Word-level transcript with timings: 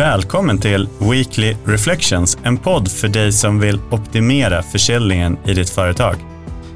Välkommen 0.00 0.58
till 0.58 0.88
Weekly 0.98 1.56
Reflections, 1.64 2.38
en 2.42 2.58
podd 2.58 2.90
för 2.90 3.08
dig 3.08 3.32
som 3.32 3.60
vill 3.60 3.80
optimera 3.90 4.62
försäljningen 4.62 5.38
i 5.44 5.54
ditt 5.54 5.70
företag. 5.70 6.14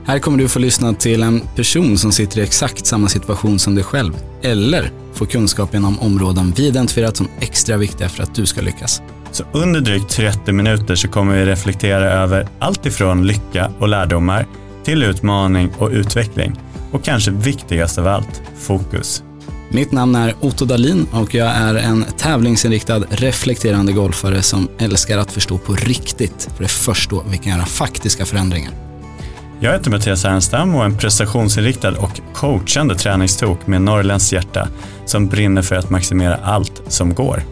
Här 0.07 0.19
kommer 0.19 0.39
du 0.39 0.49
få 0.49 0.59
lyssna 0.59 0.95
till 0.95 1.23
en 1.23 1.41
person 1.57 1.99
som 1.99 2.13
sitter 2.13 2.39
i 2.39 2.43
exakt 2.43 2.87
samma 2.87 3.09
situation 3.09 3.59
som 3.59 3.75
dig 3.75 3.85
själv, 3.85 4.13
eller 4.43 4.91
få 5.13 5.27
kunskap 5.27 5.75
inom 5.75 5.99
områden 5.99 6.53
vi 6.57 6.67
identifierat 6.67 7.17
som 7.17 7.29
extra 7.41 7.77
viktiga 7.77 8.09
för 8.09 8.23
att 8.23 8.35
du 8.35 8.47
ska 8.47 8.61
lyckas. 8.61 9.03
Så 9.31 9.45
under 9.53 9.81
drygt 9.81 10.11
30 10.11 10.53
minuter 10.53 10.95
så 10.95 11.09
kommer 11.09 11.35
vi 11.35 11.45
reflektera 11.45 12.13
över 12.13 12.49
allt 12.59 12.87
ifrån 12.87 13.27
lycka 13.27 13.71
och 13.79 13.89
lärdomar 13.89 14.47
till 14.85 15.03
utmaning 15.03 15.73
och 15.79 15.91
utveckling. 15.91 16.61
Och 16.93 17.05
kanske 17.05 17.31
viktigast 17.31 17.99
av 17.99 18.07
allt, 18.07 18.43
fokus. 18.59 19.23
Mitt 19.75 19.93
namn 19.93 20.15
är 20.15 20.35
Otto 20.41 20.65
Dalin 20.65 21.07
och 21.13 21.35
jag 21.35 21.49
är 21.49 21.75
en 21.75 22.05
tävlingsinriktad 22.17 23.03
reflekterande 23.11 23.93
golfare 23.93 24.43
som 24.43 24.69
älskar 24.79 25.19
att 25.19 25.33
förstå 25.33 25.59
på 25.59 25.75
riktigt, 25.75 26.49
för 26.53 26.59
det 26.59 26.65
är 26.65 26.69
först 26.69 27.11
då 27.11 27.25
vi 27.31 27.39
kan 27.39 27.53
göra 27.53 27.67
faktiska 27.67 28.25
förändringar. 28.25 28.73
Jag 29.61 29.73
heter 29.73 29.91
Mattias 29.91 30.25
Ernstam 30.25 30.75
och 30.75 30.81
är 30.81 30.85
en 30.85 30.99
prestationsinriktad 30.99 31.99
och 31.99 32.21
coachande 32.35 32.95
träningstok 32.95 33.67
med 33.67 33.83
norrländskt 33.83 34.33
hjärta 34.33 34.69
som 35.07 35.27
brinner 35.27 35.63
för 35.63 35.77
att 35.77 35.91
maximera 35.91 36.37
allt 36.37 36.83
som 36.89 37.15
går. 37.15 37.43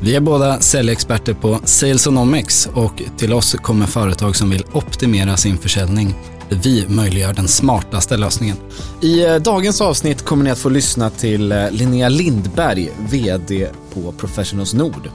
Vi 0.00 0.16
är 0.16 0.20
båda 0.20 0.60
säljexperter 0.60 1.34
på 1.34 1.60
Salesonomics 1.64 2.68
och 2.74 3.02
till 3.16 3.32
oss 3.32 3.52
kommer 3.52 3.86
företag 3.86 4.36
som 4.36 4.50
vill 4.50 4.64
optimera 4.72 5.36
sin 5.36 5.58
försäljning 5.58 6.14
vi 6.50 6.86
möjliggör 6.88 7.32
den 7.32 7.48
smartaste 7.48 8.16
lösningen. 8.16 8.56
I 9.00 9.24
eh, 9.24 9.36
dagens 9.36 9.80
avsnitt 9.80 10.24
kommer 10.24 10.44
ni 10.44 10.50
att 10.50 10.58
få 10.58 10.68
lyssna 10.68 11.10
till 11.10 11.52
eh, 11.52 11.70
Linnea 11.70 12.08
Lindberg, 12.08 12.90
VD 13.10 13.68
på 13.94 14.12
Professionals 14.12 14.74
Nord. 14.74 15.10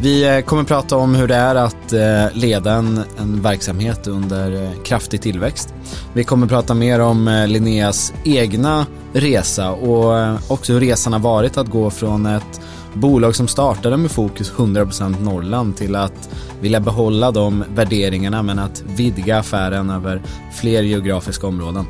Vi 0.00 0.24
eh, 0.24 0.40
kommer 0.40 0.64
prata 0.64 0.96
om 0.96 1.14
hur 1.14 1.28
det 1.28 1.34
är 1.34 1.54
att 1.54 1.92
leda 2.32 2.72
en, 2.72 3.00
en 3.18 3.42
verksamhet 3.42 4.06
under 4.06 4.72
kraftig 4.84 5.22
tillväxt. 5.22 5.74
Vi 6.12 6.24
kommer 6.24 6.46
prata 6.46 6.74
mer 6.74 7.00
om 7.00 7.46
Linneas 7.48 8.12
egna 8.24 8.86
resa 9.12 9.70
och 9.70 10.38
också 10.48 10.72
hur 10.72 10.80
resan 10.80 11.12
har 11.12 11.20
varit 11.20 11.56
att 11.56 11.68
gå 11.68 11.90
från 11.90 12.26
ett 12.26 12.60
bolag 12.96 13.36
som 13.36 13.48
startade 13.48 13.96
med 13.96 14.10
fokus 14.10 14.52
100% 14.52 15.22
Norrland 15.22 15.76
till 15.76 15.96
att 15.96 16.30
vilja 16.60 16.80
behålla 16.80 17.30
de 17.30 17.64
värderingarna 17.74 18.42
men 18.42 18.58
att 18.58 18.84
vidga 18.96 19.38
affären 19.38 19.90
över 19.90 20.22
fler 20.54 20.82
geografiska 20.82 21.46
områden. 21.46 21.84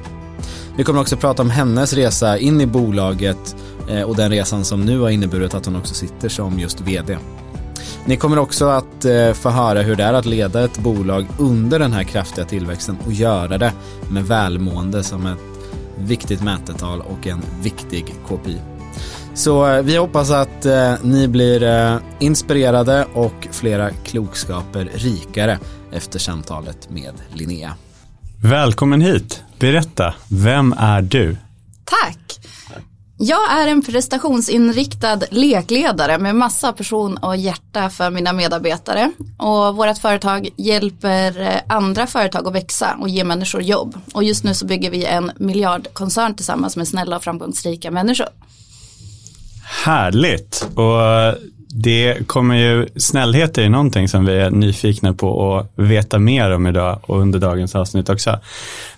Vi 0.77 0.85
kommer 0.85 1.01
också 1.01 1.17
prata 1.17 1.43
om 1.43 1.51
hennes 1.51 1.93
resa 1.93 2.39
in 2.39 2.61
i 2.61 2.67
bolaget 2.67 3.57
eh, 3.89 4.03
och 4.03 4.17
den 4.17 4.31
resan 4.31 4.65
som 4.65 4.85
nu 4.85 5.01
har 5.01 5.11
inneburit 5.11 5.55
att 5.55 5.67
hon 5.67 5.77
också 5.77 5.95
sitter 5.95 6.29
som 6.29 6.59
just 6.59 6.81
VD. 6.81 7.19
Ni 8.05 8.17
kommer 8.17 8.39
också 8.39 8.67
att 8.67 9.05
eh, 9.05 9.33
få 9.33 9.51
höra 9.51 9.83
hur 9.83 9.97
det 9.97 10.05
är 10.05 10.15
att 10.15 10.27
leda 10.27 10.65
ett 10.65 10.79
bolag 10.79 11.27
under 11.39 11.79
den 11.79 11.93
här 11.93 12.03
kraftiga 12.03 12.45
tillväxten 12.45 12.99
och 13.07 13.13
göra 13.13 13.59
det 13.59 13.73
med 14.11 14.27
välmående 14.27 15.03
som 15.03 15.27
ett 15.27 15.39
viktigt 15.99 16.43
mätetal 16.43 17.01
och 17.01 17.27
en 17.27 17.43
viktig 17.63 18.15
KPI. 18.29 18.76
Så 19.37 19.67
eh, 19.67 19.83
vi 19.83 19.97
hoppas 19.97 20.31
att 20.31 20.67
eh, 20.67 20.95
ni 21.03 21.29
blir 21.29 21.63
eh, 21.63 21.97
inspirerade 22.19 23.07
och 23.15 23.49
flera 23.51 23.91
klokskaper 23.91 24.91
rikare 24.95 25.59
efter 25.93 26.19
samtalet 26.19 26.91
med 26.91 27.13
Linnea. 27.35 27.75
Välkommen 28.43 29.01
hit. 29.01 29.43
Berätta, 29.59 30.15
vem 30.29 30.75
är 30.79 31.03
du? 31.03 31.37
Tack. 31.85 32.41
Jag 33.19 33.59
är 33.59 33.67
en 33.67 33.83
prestationsinriktad 33.83 35.21
lekledare 35.31 36.19
med 36.19 36.35
massa 36.35 36.73
person 36.73 37.17
och 37.17 37.37
hjärta 37.37 37.91
för 37.91 38.11
mina 38.11 38.33
medarbetare. 38.33 39.13
Och 39.39 39.77
vårt 39.77 39.99
företag 39.99 40.49
hjälper 40.57 41.41
eh, 41.41 41.57
andra 41.69 42.07
företag 42.07 42.47
att 42.47 42.55
växa 42.55 42.97
och 43.01 43.09
ge 43.09 43.25
människor 43.25 43.63
jobb. 43.63 43.99
Och 44.13 44.25
just 44.25 44.45
nu 44.45 44.55
så 44.55 44.67
bygger 44.67 44.91
vi 44.91 45.05
en 45.05 45.33
miljardkoncern 45.37 46.35
tillsammans 46.35 46.77
med 46.77 46.89
snälla 46.89 47.17
och 47.17 47.25
framgångsrika 47.25 47.91
människor. 47.91 48.29
Härligt. 49.67 50.69
Och 50.75 51.03
eh, 51.03 51.35
det 51.69 52.29
kommer 52.29 52.57
ju, 52.57 52.87
snällhet 52.97 53.59
är 53.59 53.63
ju 53.63 53.69
någonting 53.69 54.09
som 54.09 54.25
vi 54.25 54.37
är 54.37 54.51
nyfikna 54.51 55.15
på 55.15 55.57
att 55.57 55.73
veta 55.75 56.19
mer 56.19 56.51
om 56.51 56.67
idag 56.67 57.01
och 57.03 57.21
under 57.21 57.39
dagens 57.39 57.75
avsnitt 57.75 58.09
också. 58.09 58.41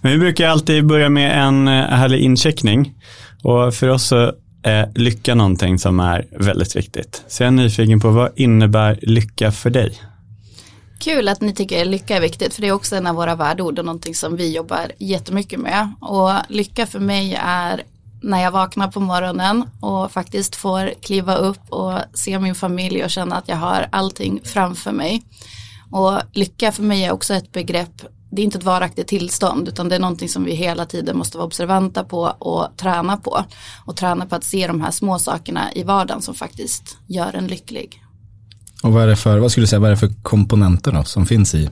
Men 0.00 0.12
vi 0.12 0.18
brukar 0.18 0.48
alltid 0.48 0.86
börja 0.86 1.08
med 1.08 1.46
en 1.46 1.68
eh, 1.68 1.84
härlig 1.84 2.20
incheckning. 2.20 2.94
Och 3.42 3.74
för 3.74 3.88
oss 3.88 4.06
så 4.06 4.32
är 4.62 4.92
lycka 4.94 5.34
någonting 5.34 5.78
som 5.78 6.00
är 6.00 6.26
väldigt 6.30 6.76
viktigt. 6.76 7.22
Så 7.28 7.42
jag 7.42 7.46
är 7.46 7.50
nyfiken 7.50 8.00
på 8.00 8.10
vad 8.10 8.30
innebär 8.36 8.98
lycka 9.02 9.52
för 9.52 9.70
dig? 9.70 9.92
Kul 11.00 11.28
att 11.28 11.40
ni 11.40 11.54
tycker 11.54 11.80
att 11.80 11.86
lycka 11.86 12.16
är 12.16 12.20
viktigt 12.20 12.54
för 12.54 12.62
det 12.62 12.68
är 12.68 12.72
också 12.72 12.96
en 12.96 13.06
av 13.06 13.14
våra 13.14 13.34
värdeord 13.34 13.78
och 13.78 13.84
någonting 13.84 14.14
som 14.14 14.36
vi 14.36 14.54
jobbar 14.54 14.92
jättemycket 14.98 15.60
med. 15.60 15.92
Och 16.00 16.30
lycka 16.48 16.86
för 16.86 17.00
mig 17.00 17.38
är 17.42 17.82
när 18.22 18.42
jag 18.42 18.50
vaknar 18.50 18.88
på 18.88 19.00
morgonen 19.00 19.64
och 19.80 20.12
faktiskt 20.12 20.56
får 20.56 20.94
kliva 21.02 21.34
upp 21.34 21.60
och 21.68 21.98
se 22.14 22.38
min 22.38 22.54
familj 22.54 23.04
och 23.04 23.10
känna 23.10 23.36
att 23.36 23.48
jag 23.48 23.56
har 23.56 23.88
allting 23.92 24.40
framför 24.44 24.92
mig. 24.92 25.22
Och 25.90 26.20
lycka 26.32 26.72
för 26.72 26.82
mig 26.82 27.04
är 27.04 27.12
också 27.12 27.34
ett 27.34 27.52
begrepp, 27.52 28.02
det 28.30 28.42
är 28.42 28.44
inte 28.44 28.58
ett 28.58 28.64
varaktigt 28.64 29.08
tillstånd 29.08 29.68
utan 29.68 29.88
det 29.88 29.94
är 29.94 30.00
någonting 30.00 30.28
som 30.28 30.44
vi 30.44 30.54
hela 30.54 30.86
tiden 30.86 31.18
måste 31.18 31.38
vara 31.38 31.46
observanta 31.46 32.04
på 32.04 32.20
och 32.38 32.76
träna 32.76 33.16
på. 33.16 33.44
Och 33.84 33.96
träna 33.96 34.26
på 34.26 34.34
att 34.34 34.44
se 34.44 34.66
de 34.66 34.80
här 34.80 34.90
små 34.90 35.18
sakerna 35.18 35.72
i 35.74 35.82
vardagen 35.82 36.22
som 36.22 36.34
faktiskt 36.34 36.96
gör 37.06 37.36
en 37.36 37.46
lycklig. 37.46 38.04
Och 38.82 38.92
vad 38.92 39.02
är 39.02 39.06
det 39.06 39.16
för, 39.16 39.38
vad 39.38 39.50
skulle 39.50 39.62
du 39.62 39.68
säga, 39.68 39.80
vad 39.80 39.90
är 39.90 39.94
det 39.94 40.00
för 40.00 40.22
komponenter 40.22 40.92
då 40.92 41.04
som 41.04 41.26
finns 41.26 41.54
i, 41.54 41.70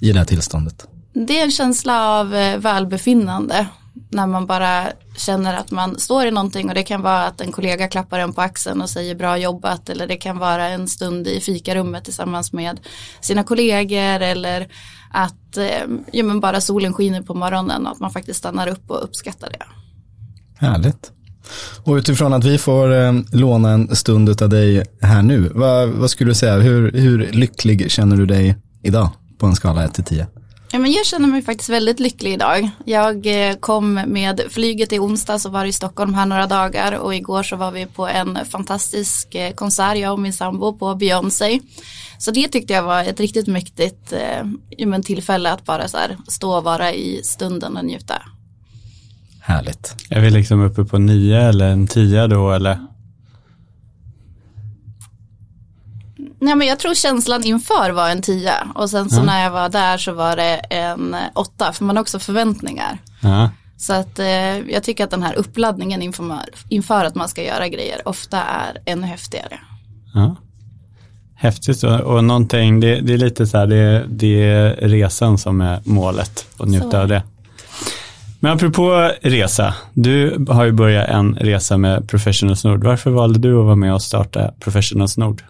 i 0.00 0.12
det 0.12 0.18
här 0.18 0.26
tillståndet? 0.26 0.86
Det 1.12 1.40
är 1.40 1.44
en 1.44 1.50
känsla 1.50 2.08
av 2.08 2.34
eh, 2.34 2.58
välbefinnande 2.58 3.66
när 4.10 4.26
man 4.26 4.46
bara 4.46 4.86
känner 5.16 5.54
att 5.54 5.70
man 5.70 5.98
står 5.98 6.26
i 6.26 6.30
någonting 6.30 6.68
och 6.68 6.74
det 6.74 6.82
kan 6.82 7.02
vara 7.02 7.24
att 7.24 7.40
en 7.40 7.52
kollega 7.52 7.88
klappar 7.88 8.18
en 8.18 8.32
på 8.32 8.40
axeln 8.40 8.82
och 8.82 8.90
säger 8.90 9.14
bra 9.14 9.38
jobbat 9.38 9.88
eller 9.88 10.06
det 10.06 10.16
kan 10.16 10.38
vara 10.38 10.68
en 10.68 10.88
stund 10.88 11.26
i 11.26 11.40
fikarummet 11.40 12.04
tillsammans 12.04 12.52
med 12.52 12.80
sina 13.20 13.44
kollegor 13.44 14.20
eller 14.20 14.68
att 15.10 15.56
eh, 15.56 15.66
ja, 16.12 16.24
men 16.24 16.40
bara 16.40 16.60
solen 16.60 16.92
skiner 16.92 17.22
på 17.22 17.34
morgonen 17.34 17.86
och 17.86 17.92
att 17.92 18.00
man 18.00 18.10
faktiskt 18.10 18.38
stannar 18.38 18.66
upp 18.66 18.90
och 18.90 19.04
uppskattar 19.04 19.50
det. 19.50 19.64
Härligt. 20.66 21.12
Och 21.84 21.94
utifrån 21.94 22.32
att 22.32 22.44
vi 22.44 22.58
får 22.58 22.94
eh, 22.94 23.12
låna 23.32 23.70
en 23.70 23.96
stund 23.96 24.42
av 24.42 24.48
dig 24.48 24.84
här 25.00 25.22
nu, 25.22 25.50
vad, 25.54 25.88
vad 25.88 26.10
skulle 26.10 26.30
du 26.30 26.34
säga, 26.34 26.56
hur, 26.56 26.92
hur 26.92 27.32
lycklig 27.32 27.90
känner 27.90 28.16
du 28.16 28.26
dig 28.26 28.56
idag 28.82 29.10
på 29.38 29.46
en 29.46 29.56
skala 29.56 29.84
1 29.84 29.94
till 29.94 30.04
10? 30.04 30.26
Ja, 30.72 30.78
men 30.78 30.92
jag 30.92 31.06
känner 31.06 31.28
mig 31.28 31.42
faktiskt 31.42 31.70
väldigt 31.70 32.00
lycklig 32.00 32.32
idag. 32.32 32.70
Jag 32.84 33.48
eh, 33.48 33.56
kom 33.56 33.94
med 33.94 34.40
flyget 34.50 34.92
i 34.92 34.98
onsdag 34.98 35.38
så 35.38 35.48
var 35.48 35.64
i 35.64 35.72
Stockholm 35.72 36.14
här 36.14 36.26
några 36.26 36.46
dagar 36.46 36.98
och 36.98 37.14
igår 37.14 37.42
så 37.42 37.56
var 37.56 37.70
vi 37.70 37.86
på 37.86 38.08
en 38.08 38.38
fantastisk 38.50 39.34
eh, 39.34 39.52
konsert, 39.52 39.96
jag 39.96 40.12
och 40.12 40.18
min 40.18 40.32
sambo 40.32 40.78
på 40.78 40.94
Beyoncé. 40.94 41.60
Så 42.18 42.30
det 42.30 42.48
tyckte 42.48 42.72
jag 42.72 42.82
var 42.82 43.04
ett 43.04 43.20
riktigt 43.20 43.46
mäktigt 43.46 44.12
eh, 44.12 45.00
tillfälle 45.02 45.52
att 45.52 45.64
bara 45.64 45.88
så 45.88 45.96
här, 45.96 46.16
stå 46.28 46.56
och 46.56 46.64
vara 46.64 46.92
i 46.92 47.20
stunden 47.24 47.76
och 47.76 47.84
njuta. 47.84 48.22
Härligt. 49.40 49.94
Är 50.10 50.20
vi 50.20 50.30
liksom 50.30 50.62
uppe 50.62 50.84
på 50.84 50.98
nio 50.98 51.40
eller 51.40 51.68
en 51.68 51.86
tia 51.86 52.26
då 52.26 52.52
eller? 52.52 52.78
Nej 56.40 56.54
men 56.54 56.66
jag 56.66 56.78
tror 56.78 56.94
känslan 56.94 57.44
inför 57.44 57.90
var 57.90 58.10
en 58.10 58.22
tia 58.22 58.68
och 58.74 58.90
sen 58.90 59.10
så 59.10 59.16
mm. 59.16 59.26
när 59.26 59.42
jag 59.42 59.50
var 59.50 59.68
där 59.68 59.98
så 59.98 60.12
var 60.12 60.36
det 60.36 60.54
en 60.56 61.16
åtta 61.34 61.72
för 61.72 61.84
man 61.84 61.96
har 61.96 62.02
också 62.02 62.18
förväntningar. 62.18 62.98
Mm. 63.22 63.48
Så 63.76 63.92
att 63.92 64.18
eh, 64.18 64.58
jag 64.58 64.82
tycker 64.82 65.04
att 65.04 65.10
den 65.10 65.22
här 65.22 65.34
uppladdningen 65.34 66.02
inför, 66.02 66.24
inför 66.68 67.04
att 67.04 67.14
man 67.14 67.28
ska 67.28 67.42
göra 67.42 67.68
grejer 67.68 68.08
ofta 68.08 68.42
är 68.42 68.78
ännu 68.84 69.06
häftigare. 69.06 69.58
Ja. 70.14 70.36
Häftigt 71.34 71.82
och, 71.82 72.00
och 72.00 72.24
någonting, 72.24 72.80
det, 72.80 73.00
det, 73.00 73.14
är 73.14 73.18
lite 73.18 73.46
så 73.46 73.58
här, 73.58 73.66
det, 73.66 74.04
det 74.08 74.44
är 74.44 74.88
resan 74.88 75.38
som 75.38 75.60
är 75.60 75.80
målet 75.84 76.46
och 76.56 76.68
njuta 76.68 76.90
så. 76.90 76.96
av 76.96 77.08
det. 77.08 77.22
Men 78.40 78.52
apropå 78.52 79.10
resa, 79.22 79.74
du 79.94 80.46
har 80.48 80.64
ju 80.64 80.72
börjat 80.72 81.08
en 81.08 81.34
resa 81.34 81.76
med 81.76 82.08
Professionals 82.08 82.64
Nord. 82.64 82.84
Varför 82.84 83.10
valde 83.10 83.38
du 83.38 83.58
att 83.58 83.64
vara 83.64 83.76
med 83.76 83.94
och 83.94 84.02
starta 84.02 84.50
Professionals 84.60 85.18
Nord? 85.18 85.42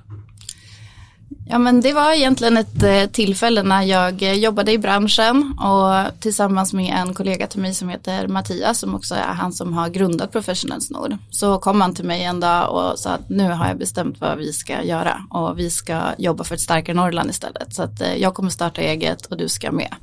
Ja 1.50 1.58
men 1.58 1.80
det 1.80 1.92
var 1.92 2.12
egentligen 2.12 2.56
ett 2.56 2.82
eh, 2.82 3.06
tillfälle 3.06 3.62
när 3.62 3.82
jag 3.82 4.22
eh, 4.22 4.32
jobbade 4.32 4.72
i 4.72 4.78
branschen 4.78 5.58
och 5.58 6.20
tillsammans 6.20 6.72
med 6.72 6.94
en 6.94 7.14
kollega 7.14 7.46
till 7.46 7.60
mig 7.60 7.74
som 7.74 7.88
heter 7.88 8.28
Mattias 8.28 8.78
som 8.78 8.94
också 8.94 9.14
är 9.14 9.34
han 9.34 9.52
som 9.52 9.74
har 9.74 9.88
grundat 9.88 10.32
Professionals 10.32 10.90
Nord. 10.90 11.16
Så 11.30 11.58
kom 11.58 11.80
han 11.80 11.94
till 11.94 12.04
mig 12.04 12.24
en 12.24 12.40
dag 12.40 12.70
och 12.70 12.98
sa 12.98 13.10
att 13.10 13.28
nu 13.28 13.50
har 13.50 13.68
jag 13.68 13.78
bestämt 13.78 14.20
vad 14.20 14.38
vi 14.38 14.52
ska 14.52 14.82
göra 14.82 15.26
och 15.30 15.58
vi 15.58 15.70
ska 15.70 16.00
jobba 16.18 16.44
för 16.44 16.54
ett 16.54 16.60
starkare 16.60 16.96
Norrland 16.96 17.30
istället. 17.30 17.74
Så 17.74 17.82
att 17.82 18.00
eh, 18.00 18.16
jag 18.16 18.34
kommer 18.34 18.50
starta 18.50 18.80
eget 18.80 19.26
och 19.26 19.36
du 19.36 19.48
ska 19.48 19.72
med. 19.72 19.94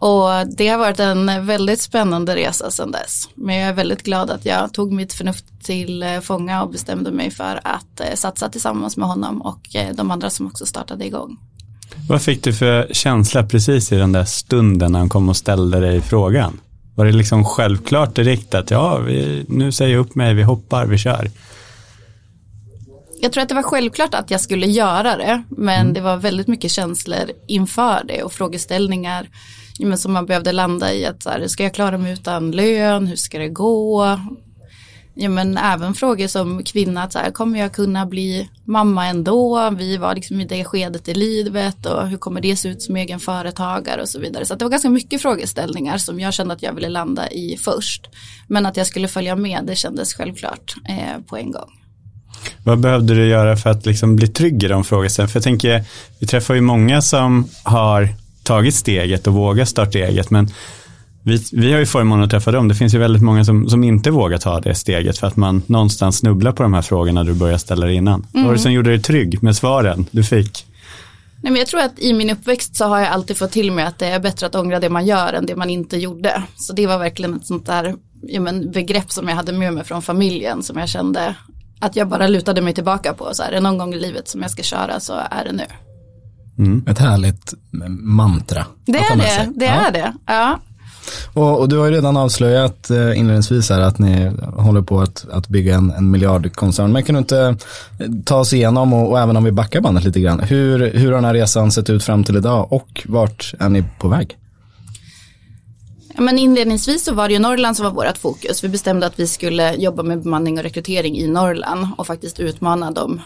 Och 0.00 0.48
det 0.56 0.68
har 0.68 0.78
varit 0.78 1.00
en 1.00 1.46
väldigt 1.46 1.80
spännande 1.80 2.36
resa 2.36 2.70
sedan 2.70 2.90
dess. 2.90 3.28
Men 3.34 3.56
jag 3.56 3.68
är 3.68 3.72
väldigt 3.72 4.02
glad 4.02 4.30
att 4.30 4.44
jag 4.44 4.72
tog 4.72 4.92
mitt 4.92 5.12
förnuft 5.12 5.44
till 5.62 6.02
eh, 6.02 6.20
fånga 6.20 6.62
och 6.62 6.70
bestämde 6.70 7.10
mig 7.10 7.30
för 7.30 7.60
att 7.64 8.00
eh, 8.00 8.14
satsa 8.14 8.48
tillsammans 8.48 8.96
med 8.96 9.08
honom 9.08 9.42
och 9.42 9.76
eh, 9.76 9.94
de 9.94 10.10
andra 10.10 10.30
som 10.30 10.46
också 10.46 10.66
startade 10.66 11.06
igång. 11.06 11.38
Vad 12.08 12.22
fick 12.22 12.44
du 12.44 12.52
för 12.52 12.88
känsla 12.92 13.46
precis 13.46 13.92
i 13.92 13.96
den 13.96 14.12
där 14.12 14.24
stunden 14.24 14.92
när 14.92 14.98
han 14.98 15.08
kom 15.08 15.28
och 15.28 15.36
ställde 15.36 15.80
dig 15.80 16.00
frågan? 16.00 16.60
Var 16.94 17.04
det 17.04 17.12
liksom 17.12 17.44
självklart 17.44 18.14
direkt 18.14 18.54
att 18.54 18.70
ja, 18.70 18.98
vi, 18.98 19.44
nu 19.48 19.72
säger 19.72 19.94
jag 19.94 20.00
upp 20.00 20.14
mig, 20.14 20.34
vi 20.34 20.42
hoppar, 20.42 20.86
vi 20.86 20.98
kör? 20.98 21.30
Jag 23.20 23.32
tror 23.32 23.42
att 23.42 23.48
det 23.48 23.54
var 23.54 23.62
självklart 23.62 24.14
att 24.14 24.30
jag 24.30 24.40
skulle 24.40 24.66
göra 24.66 25.16
det, 25.16 25.42
men 25.48 25.80
mm. 25.80 25.94
det 25.94 26.00
var 26.00 26.16
väldigt 26.16 26.46
mycket 26.46 26.70
känslor 26.70 27.30
inför 27.46 28.02
det 28.04 28.22
och 28.22 28.32
frågeställningar 28.32 29.28
men 29.80 29.98
som 29.98 30.12
man 30.12 30.26
behövde 30.26 30.52
landa 30.52 30.94
i 30.94 31.06
att 31.06 31.22
så 31.22 31.30
här, 31.30 31.48
ska 31.48 31.62
jag 31.62 31.74
klara 31.74 31.98
mig 31.98 32.12
utan 32.12 32.50
lön, 32.50 33.06
hur 33.06 33.16
ska 33.16 33.38
det 33.38 33.48
gå? 33.48 34.18
Ja, 35.18 35.28
men 35.28 35.58
även 35.58 35.94
frågor 35.94 36.26
som 36.26 36.64
kvinna, 36.64 37.02
att 37.02 37.12
så 37.12 37.18
här, 37.18 37.30
kommer 37.30 37.58
jag 37.58 37.72
kunna 37.72 38.06
bli 38.06 38.48
mamma 38.64 39.06
ändå? 39.06 39.70
Vi 39.70 39.96
var 39.96 40.14
liksom 40.14 40.40
i 40.40 40.44
det 40.44 40.64
skedet 40.64 41.08
i 41.08 41.14
livet 41.14 41.86
och 41.86 42.08
hur 42.08 42.16
kommer 42.16 42.40
det 42.40 42.56
se 42.56 42.68
ut 42.68 42.82
som 42.82 42.96
egen 42.96 43.20
företagare 43.20 44.02
och 44.02 44.08
så 44.08 44.20
vidare. 44.20 44.44
Så 44.46 44.54
det 44.54 44.64
var 44.64 44.70
ganska 44.70 44.90
mycket 44.90 45.22
frågeställningar 45.22 45.98
som 45.98 46.20
jag 46.20 46.34
kände 46.34 46.54
att 46.54 46.62
jag 46.62 46.72
ville 46.72 46.88
landa 46.88 47.30
i 47.30 47.56
först. 47.64 48.08
Men 48.48 48.66
att 48.66 48.76
jag 48.76 48.86
skulle 48.86 49.08
följa 49.08 49.36
med, 49.36 49.60
det 49.66 49.76
kändes 49.76 50.14
självklart 50.14 50.74
eh, 50.88 51.22
på 51.26 51.36
en 51.36 51.50
gång. 51.50 51.70
Vad 52.64 52.80
behövde 52.80 53.14
du 53.14 53.28
göra 53.28 53.56
för 53.56 53.70
att 53.70 53.86
liksom 53.86 54.16
bli 54.16 54.28
trygg 54.28 54.62
i 54.62 54.68
de 54.68 54.84
frågeställningarna? 54.84 55.32
För 55.32 55.38
jag 55.38 55.44
tänker, 55.44 55.84
vi 56.18 56.26
träffar 56.26 56.54
ju 56.54 56.60
många 56.60 57.02
som 57.02 57.48
har 57.62 58.08
tagit 58.46 58.74
steget 58.74 59.26
och 59.26 59.32
vågat 59.32 59.68
starta 59.68 59.98
eget. 59.98 60.30
Men 60.30 60.48
vi, 61.22 61.44
vi 61.52 61.72
har 61.72 61.78
ju 61.78 61.86
förmånen 61.86 62.24
att 62.24 62.30
träffa 62.30 62.50
dem. 62.50 62.68
Det 62.68 62.74
finns 62.74 62.94
ju 62.94 62.98
väldigt 62.98 63.22
många 63.22 63.44
som, 63.44 63.68
som 63.68 63.84
inte 63.84 64.10
vågar 64.10 64.38
ta 64.38 64.60
det 64.60 64.74
steget 64.74 65.18
för 65.18 65.26
att 65.26 65.36
man 65.36 65.62
någonstans 65.66 66.18
snubblar 66.18 66.52
på 66.52 66.62
de 66.62 66.74
här 66.74 66.82
frågorna 66.82 67.24
du 67.24 67.34
börjar 67.34 67.58
ställa 67.58 67.86
dig 67.86 67.94
innan. 67.94 68.14
Mm. 68.14 68.26
Vad 68.32 68.44
var 68.44 68.52
det 68.52 68.58
som 68.58 68.72
gjorde 68.72 68.90
dig 68.90 69.02
trygg 69.02 69.42
med 69.42 69.56
svaren 69.56 70.06
du 70.10 70.24
fick? 70.24 70.66
Nej, 71.42 71.52
men 71.52 71.56
jag 71.56 71.68
tror 71.68 71.80
att 71.80 71.98
i 71.98 72.12
min 72.12 72.30
uppväxt 72.30 72.76
så 72.76 72.84
har 72.84 72.98
jag 72.98 73.08
alltid 73.08 73.36
fått 73.36 73.52
till 73.52 73.72
mig 73.72 73.84
att 73.84 73.98
det 73.98 74.06
är 74.06 74.20
bättre 74.20 74.46
att 74.46 74.54
ångra 74.54 74.80
det 74.80 74.88
man 74.88 75.06
gör 75.06 75.32
än 75.32 75.46
det 75.46 75.56
man 75.56 75.70
inte 75.70 75.96
gjorde. 75.96 76.42
Så 76.56 76.72
det 76.72 76.86
var 76.86 76.98
verkligen 76.98 77.34
ett 77.34 77.46
sånt 77.46 77.66
där 77.66 77.94
ja, 78.22 78.40
men, 78.40 78.70
begrepp 78.70 79.12
som 79.12 79.28
jag 79.28 79.36
hade 79.36 79.52
med 79.52 79.72
mig 79.72 79.84
från 79.84 80.02
familjen 80.02 80.62
som 80.62 80.78
jag 80.78 80.88
kände 80.88 81.34
att 81.80 81.96
jag 81.96 82.08
bara 82.08 82.26
lutade 82.26 82.62
mig 82.62 82.74
tillbaka 82.74 83.14
på. 83.14 83.34
Så 83.34 83.42
här, 83.42 83.50
är 83.50 83.54
det 83.54 83.60
någon 83.60 83.78
gång 83.78 83.94
i 83.94 83.98
livet 83.98 84.28
som 84.28 84.42
jag 84.42 84.50
ska 84.50 84.62
köra 84.62 85.00
så 85.00 85.12
är 85.30 85.44
det 85.44 85.52
nu. 85.52 85.66
Mm. 86.58 86.84
Ett 86.86 86.98
härligt 86.98 87.54
mantra. 88.00 88.66
Det 88.84 88.98
är 88.98 89.16
det, 89.16 89.52
det 89.54 89.64
ja. 89.64 89.72
är 89.72 89.92
det. 89.92 90.12
Ja. 90.26 90.60
Och, 91.32 91.60
och, 91.60 91.68
du 91.68 91.78
har 91.78 91.86
ju 91.86 91.92
redan 91.92 92.16
avslöjat 92.16 92.90
eh, 92.90 93.18
inledningsvis 93.18 93.70
här 93.70 93.80
att 93.80 93.98
ni 93.98 94.32
håller 94.56 94.82
på 94.82 95.00
att, 95.00 95.26
att 95.30 95.48
bygga 95.48 95.74
en, 95.74 95.90
en 95.90 96.10
miljardkoncern. 96.10 96.92
Men 96.92 97.02
kan 97.02 97.14
du 97.14 97.18
inte 97.18 97.56
eh, 97.98 98.08
ta 98.24 98.36
oss 98.36 98.52
igenom 98.52 98.92
och, 98.92 99.10
och, 99.10 99.20
även 99.20 99.36
om 99.36 99.44
vi 99.44 99.52
backar 99.52 99.80
bandet 99.80 100.04
lite 100.04 100.20
grann. 100.20 100.40
Hur, 100.40 100.90
hur 100.90 101.06
har 101.06 101.14
den 101.14 101.24
här 101.24 101.34
resan 101.34 101.72
sett 101.72 101.90
ut 101.90 102.04
fram 102.04 102.24
till 102.24 102.36
idag 102.36 102.72
och 102.72 103.02
vart 103.06 103.54
är 103.58 103.68
ni 103.68 103.84
på 103.98 104.08
väg? 104.08 104.36
Ja, 106.14 106.22
men 106.22 106.38
inledningsvis 106.38 107.04
så 107.04 107.14
var 107.14 107.28
det 107.28 107.34
ju 107.34 107.40
Norrland 107.40 107.76
som 107.76 107.84
var 107.84 107.92
vårt 107.92 108.18
fokus. 108.18 108.64
Vi 108.64 108.68
bestämde 108.68 109.06
att 109.06 109.18
vi 109.18 109.26
skulle 109.26 109.74
jobba 109.74 110.02
med 110.02 110.22
bemanning 110.22 110.58
och 110.58 110.62
rekrytering 110.62 111.18
i 111.18 111.28
Norrland 111.28 111.88
och 111.96 112.06
faktiskt 112.06 112.40
utmana 112.40 112.90
de 112.90 113.20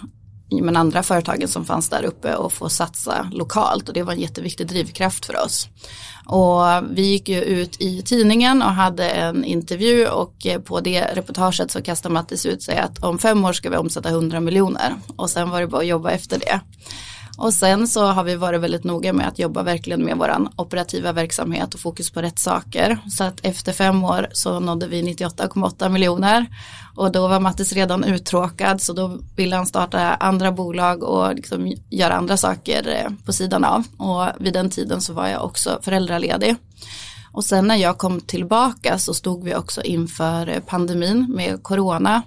men 0.51 0.77
andra 0.77 1.03
företagen 1.03 1.49
som 1.49 1.65
fanns 1.65 1.89
där 1.89 2.05
uppe 2.05 2.35
och 2.35 2.53
få 2.53 2.69
satsa 2.69 3.31
lokalt 3.33 3.89
och 3.89 3.95
det 3.95 4.03
var 4.03 4.13
en 4.13 4.21
jätteviktig 4.21 4.67
drivkraft 4.67 5.27
för 5.27 5.45
oss. 5.45 5.69
Och 6.27 6.63
vi 6.91 7.03
gick 7.03 7.29
ju 7.29 7.43
ut 7.43 7.81
i 7.81 8.03
tidningen 8.03 8.63
och 8.63 8.71
hade 8.71 9.09
en 9.09 9.45
intervju 9.45 10.07
och 10.07 10.47
eh, 10.47 10.61
på 10.61 10.81
det 10.81 11.03
reportaget 11.15 11.71
så 11.71 11.83
kastade 11.83 12.13
Mattis 12.13 12.47
ut 12.47 12.63
sig 12.63 12.79
att 12.79 13.05
om 13.05 13.19
fem 13.19 13.45
år 13.45 13.53
ska 13.53 13.71
vi 13.71 13.77
omsätta 13.77 14.09
100 14.09 14.41
miljoner 14.41 14.95
och 15.17 15.31
sen 15.31 15.51
var 15.51 15.61
det 15.61 15.67
bara 15.67 15.81
att 15.81 15.87
jobba 15.87 16.11
efter 16.11 16.39
det. 16.39 16.61
Och 17.41 17.55
sen 17.55 17.89
så 17.89 18.07
har 18.07 18.25
vi 18.25 18.37
varit 18.37 18.61
väldigt 18.61 18.85
noga 18.85 19.13
med 19.13 19.29
att 19.29 19.39
jobba 19.39 19.63
verkligen 19.63 20.05
med 20.05 20.17
våran 20.17 20.49
operativa 20.57 21.13
verksamhet 21.13 21.75
och 21.75 21.81
fokus 21.81 22.11
på 22.11 22.23
rätt 22.23 22.39
saker. 22.39 22.99
Så 23.11 23.25
att 23.25 23.41
efter 23.43 23.73
fem 23.73 24.05
år 24.05 24.27
så 24.33 24.61
nådde 24.61 24.87
vi 24.87 25.03
98,8 25.03 25.89
miljoner 25.89 26.47
och 26.97 27.13
då 27.13 27.29
var 27.29 27.41
Mattis 27.41 27.73
redan 27.73 28.05
uttråkad 28.05 28.83
så 28.83 28.93
då 28.93 29.19
ville 29.37 29.57
han 29.57 29.67
starta 29.67 30.01
andra 30.01 30.53
bolag 30.53 31.03
och 31.03 31.35
liksom 31.35 31.75
göra 31.91 32.15
andra 32.15 32.37
saker 32.37 32.89
eh, 32.89 33.25
på 33.25 33.33
sidan 33.33 33.65
av. 33.65 33.85
Och 33.97 34.27
vid 34.39 34.53
den 34.53 34.71
tiden 34.71 35.01
så 35.01 35.13
var 35.13 35.29
jag 35.29 35.45
också 35.45 35.79
föräldraledig. 35.83 36.57
Och 37.33 37.45
sen 37.45 37.67
när 37.67 37.77
jag 37.77 37.99
kom 37.99 38.21
tillbaka 38.21 38.99
så 38.99 39.15
stod 39.15 39.45
vi 39.45 39.55
också 39.55 39.83
inför 39.83 40.49
eh, 40.49 40.61
pandemin 40.61 41.27
med 41.29 41.63
corona. 41.63 42.23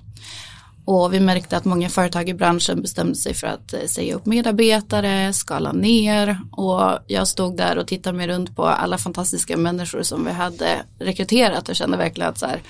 Och 0.86 1.14
vi 1.14 1.20
märkte 1.20 1.58
att 1.58 1.66
många 1.66 1.90
företag 1.90 2.30
i 2.30 2.34
branschen 2.34 2.82
bestämde 2.82 3.16
sig 3.16 3.34
för 3.34 3.48
att 3.48 3.74
eh, 3.74 3.86
säga 3.86 4.16
upp 4.16 4.26
medarbetare, 4.26 5.34
skala 5.34 5.72
ner. 5.72 6.40
Och 6.52 7.00
jag 7.08 7.28
stod 7.28 7.58
där 7.58 7.78
och 7.78 7.88
tittade 7.88 8.18
mig 8.18 8.28
runt 8.28 8.56
på 8.56 8.66
alla 8.66 8.98
fantastiska 8.98 9.58
människor 9.58 10.04
som 10.04 10.26
vi 10.26 10.32
hade 10.32 10.84
rekryterat 11.00 11.70
och 11.70 11.76
kände 11.76 11.98
verkligen 11.98 12.30
att 12.30 12.38
så 12.38 12.46
här, 12.46 12.62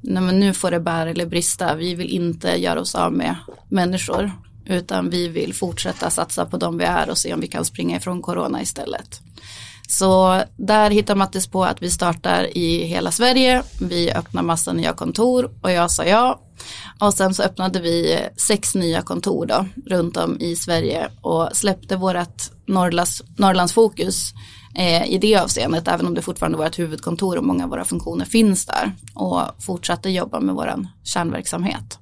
nej 0.00 0.22
men 0.22 0.40
nu 0.40 0.54
får 0.54 0.70
det 0.70 0.80
bära 0.80 1.10
eller 1.10 1.26
brista, 1.26 1.74
vi 1.74 1.94
vill 1.94 2.10
inte 2.10 2.48
göra 2.48 2.80
oss 2.80 2.94
av 2.94 3.12
med 3.12 3.36
människor 3.68 4.32
utan 4.66 5.10
vi 5.10 5.28
vill 5.28 5.54
fortsätta 5.54 6.10
satsa 6.10 6.46
på 6.46 6.56
de 6.56 6.78
vi 6.78 6.84
är 6.84 7.10
och 7.10 7.18
se 7.18 7.34
om 7.34 7.40
vi 7.40 7.48
kan 7.48 7.64
springa 7.64 7.96
ifrån 7.96 8.22
corona 8.22 8.62
istället. 8.62 9.20
Så 9.88 10.42
där 10.56 10.90
hittar 10.90 11.14
Mattis 11.14 11.46
på 11.46 11.64
att 11.64 11.82
vi 11.82 11.90
startar 11.90 12.56
i 12.56 12.84
hela 12.84 13.10
Sverige, 13.10 13.62
vi 13.80 14.12
öppnar 14.12 14.42
massa 14.42 14.72
nya 14.72 14.92
kontor 14.92 15.50
och 15.62 15.72
jag 15.72 15.90
sa 15.90 16.04
ja 16.04 16.40
och 16.98 17.14
sen 17.14 17.34
så 17.34 17.42
öppnade 17.42 17.80
vi 17.80 18.18
sex 18.36 18.74
nya 18.74 19.02
kontor 19.02 19.46
då 19.46 19.66
runt 19.86 20.16
om 20.16 20.40
i 20.40 20.56
Sverige 20.56 21.08
och 21.20 21.48
släppte 21.52 21.96
vårat 21.96 22.52
Norrlands, 22.66 23.22
Norrlandsfokus 23.36 24.32
eh, 24.74 25.12
i 25.12 25.18
det 25.18 25.36
avseendet, 25.36 25.88
även 25.88 26.06
om 26.06 26.14
det 26.14 26.22
fortfarande 26.22 26.58
var 26.58 26.66
ett 26.66 26.78
huvudkontor 26.78 27.36
och 27.38 27.44
många 27.44 27.64
av 27.64 27.70
våra 27.70 27.84
funktioner 27.84 28.24
finns 28.24 28.66
där 28.66 28.92
och 29.14 29.42
fortsatte 29.58 30.10
jobba 30.10 30.40
med 30.40 30.54
vår 30.54 30.86
kärnverksamhet. 31.04 31.98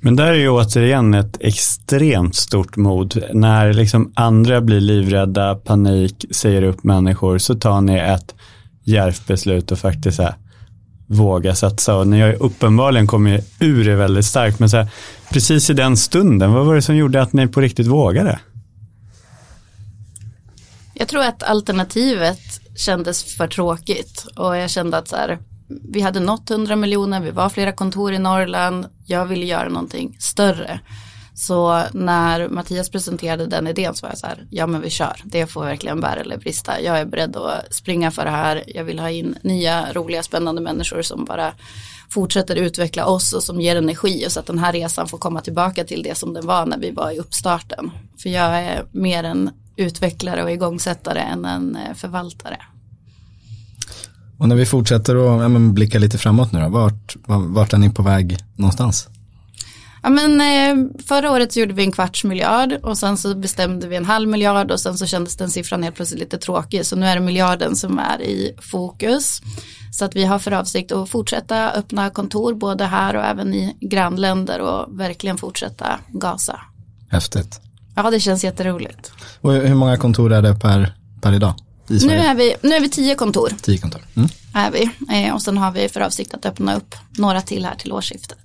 Men 0.00 0.16
där 0.16 0.26
är 0.26 0.38
ju 0.38 0.48
återigen 0.48 1.14
ett 1.14 1.36
extremt 1.40 2.36
stort 2.36 2.76
mod. 2.76 3.22
När 3.32 3.72
liksom 3.72 4.12
andra 4.14 4.60
blir 4.60 4.80
livrädda, 4.80 5.54
panik, 5.54 6.24
säger 6.30 6.62
upp 6.62 6.84
människor, 6.84 7.38
så 7.38 7.54
tar 7.54 7.80
ni 7.80 7.98
ett 7.98 8.34
djärvt 8.84 9.26
beslut 9.26 9.72
och 9.72 9.78
faktiskt 9.78 10.18
här, 10.18 10.34
våga 11.12 11.54
satsa. 11.54 11.96
Och 11.96 12.06
ni 12.06 12.20
har 12.20 12.28
ju 12.28 12.34
uppenbarligen 12.34 13.06
kommit 13.06 13.52
ur 13.60 13.84
det 13.84 13.96
väldigt 13.96 14.24
starkt. 14.24 14.58
Men 14.58 14.70
så 14.70 14.76
här, 14.76 14.88
precis 15.30 15.70
i 15.70 15.72
den 15.72 15.96
stunden, 15.96 16.52
vad 16.52 16.66
var 16.66 16.74
det 16.74 16.82
som 16.82 16.96
gjorde 16.96 17.22
att 17.22 17.32
ni 17.32 17.48
på 17.48 17.60
riktigt 17.60 17.86
vågade? 17.86 18.38
Jag 20.94 21.08
tror 21.08 21.22
att 21.22 21.42
alternativet 21.42 22.40
kändes 22.76 23.36
för 23.36 23.46
tråkigt 23.46 24.26
och 24.36 24.56
jag 24.56 24.70
kände 24.70 24.98
att 24.98 25.08
så 25.08 25.16
här, 25.16 25.38
vi 25.92 26.00
hade 26.00 26.20
nått 26.20 26.50
100 26.50 26.76
miljoner, 26.76 27.20
vi 27.20 27.30
var 27.30 27.48
flera 27.48 27.72
kontor 27.72 28.12
i 28.12 28.18
Norrland, 28.18 28.86
jag 29.06 29.26
ville 29.26 29.46
göra 29.46 29.68
någonting 29.68 30.16
större. 30.18 30.80
Så 31.34 31.82
när 31.92 32.48
Mattias 32.48 32.90
presenterade 32.90 33.46
den 33.46 33.66
idén 33.66 33.94
så 33.94 34.06
var 34.06 34.10
jag 34.10 34.18
så 34.18 34.26
här, 34.26 34.46
ja 34.50 34.66
men 34.66 34.80
vi 34.80 34.90
kör, 34.90 35.16
det 35.24 35.46
får 35.46 35.64
verkligen 35.64 36.00
bära 36.00 36.20
eller 36.20 36.36
brista. 36.36 36.80
Jag 36.80 36.98
är 36.98 37.04
beredd 37.04 37.36
att 37.36 37.74
springa 37.74 38.10
för 38.10 38.24
det 38.24 38.30
här, 38.30 38.64
jag 38.66 38.84
vill 38.84 38.98
ha 38.98 39.10
in 39.10 39.38
nya, 39.42 39.92
roliga, 39.92 40.22
spännande 40.22 40.60
människor 40.60 41.02
som 41.02 41.24
bara 41.24 41.54
fortsätter 42.10 42.56
utveckla 42.56 43.06
oss 43.06 43.32
och 43.32 43.42
som 43.42 43.60
ger 43.60 43.76
energi 43.76 44.26
och 44.26 44.32
så 44.32 44.40
att 44.40 44.46
den 44.46 44.58
här 44.58 44.72
resan 44.72 45.08
får 45.08 45.18
komma 45.18 45.40
tillbaka 45.40 45.84
till 45.84 46.02
det 46.02 46.14
som 46.14 46.34
den 46.34 46.46
var 46.46 46.66
när 46.66 46.78
vi 46.78 46.90
var 46.90 47.10
i 47.10 47.18
uppstarten. 47.18 47.90
För 48.18 48.30
jag 48.30 48.58
är 48.58 48.84
mer 48.90 49.24
en 49.24 49.50
utvecklare 49.76 50.42
och 50.42 50.50
igångsättare 50.50 51.20
än 51.20 51.44
en 51.44 51.76
eh, 51.76 51.94
förvaltare. 51.94 52.56
Och 54.38 54.48
när 54.48 54.56
vi 54.56 54.66
fortsätter 54.66 55.14
att 55.14 55.52
ja, 55.52 55.58
blicka 55.58 55.98
lite 55.98 56.18
framåt 56.18 56.52
nu 56.52 56.60
då, 56.60 56.68
vart, 56.68 57.16
vart 57.26 57.72
är 57.72 57.78
ni 57.78 57.90
på 57.90 58.02
väg 58.02 58.38
någonstans? 58.56 59.08
Ja, 60.02 60.10
men, 60.10 60.40
eh, 60.40 61.02
förra 61.06 61.30
året 61.30 61.52
så 61.52 61.60
gjorde 61.60 61.74
vi 61.74 61.84
en 61.84 61.92
kvarts 61.92 62.24
miljard 62.24 62.72
och 62.72 62.98
sen 62.98 63.16
så 63.16 63.34
bestämde 63.34 63.88
vi 63.88 63.96
en 63.96 64.04
halv 64.04 64.28
miljard 64.28 64.70
och 64.70 64.80
sen 64.80 64.98
så 64.98 65.06
kändes 65.06 65.36
den 65.36 65.50
siffran 65.50 65.82
helt 65.82 65.96
plötsligt 65.96 66.20
lite 66.20 66.38
tråkig 66.38 66.86
så 66.86 66.96
nu 66.96 67.06
är 67.06 67.14
det 67.14 67.20
miljarden 67.20 67.76
som 67.76 67.98
är 67.98 68.22
i 68.22 68.56
fokus. 68.60 69.42
Så 69.92 70.04
att 70.04 70.16
vi 70.16 70.24
har 70.24 70.38
för 70.38 70.52
avsikt 70.52 70.92
att 70.92 71.08
fortsätta 71.08 71.70
öppna 71.70 72.10
kontor 72.10 72.54
både 72.54 72.84
här 72.84 73.16
och 73.16 73.24
även 73.24 73.54
i 73.54 73.76
grannländer 73.80 74.60
och 74.60 75.00
verkligen 75.00 75.38
fortsätta 75.38 76.00
gasa. 76.12 76.60
Häftigt. 77.08 77.60
Ja, 77.96 78.10
det 78.10 78.20
känns 78.20 78.44
jätteroligt. 78.44 79.12
Och 79.40 79.52
hur 79.52 79.74
många 79.74 79.96
kontor 79.96 80.32
är 80.32 80.42
det 80.42 80.54
per, 80.54 80.94
per 81.20 81.32
idag? 81.32 81.54
Nu 81.86 82.14
är, 82.14 82.34
vi, 82.34 82.54
nu 82.62 82.74
är 82.74 82.80
vi 82.80 82.88
tio 82.88 83.14
kontor. 83.14 83.52
Tio 83.62 83.78
kontor. 83.78 84.00
Mm. 84.14 84.28
Är 84.54 84.70
vi. 84.70 84.90
Eh, 85.16 85.34
och 85.34 85.42
sen 85.42 85.58
har 85.58 85.72
vi 85.72 85.88
för 85.88 86.00
avsikt 86.00 86.34
att 86.34 86.46
öppna 86.46 86.76
upp 86.76 86.94
några 87.18 87.40
till 87.40 87.64
här 87.64 87.74
till 87.74 87.92
årsskiftet. 87.92 88.38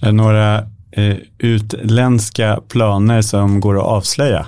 Är 0.00 0.12
några 0.12 0.58
eh, 0.90 1.16
utländska 1.38 2.60
planer 2.68 3.22
som 3.22 3.60
går 3.60 3.78
att 3.78 3.84
avslöja? 3.84 4.46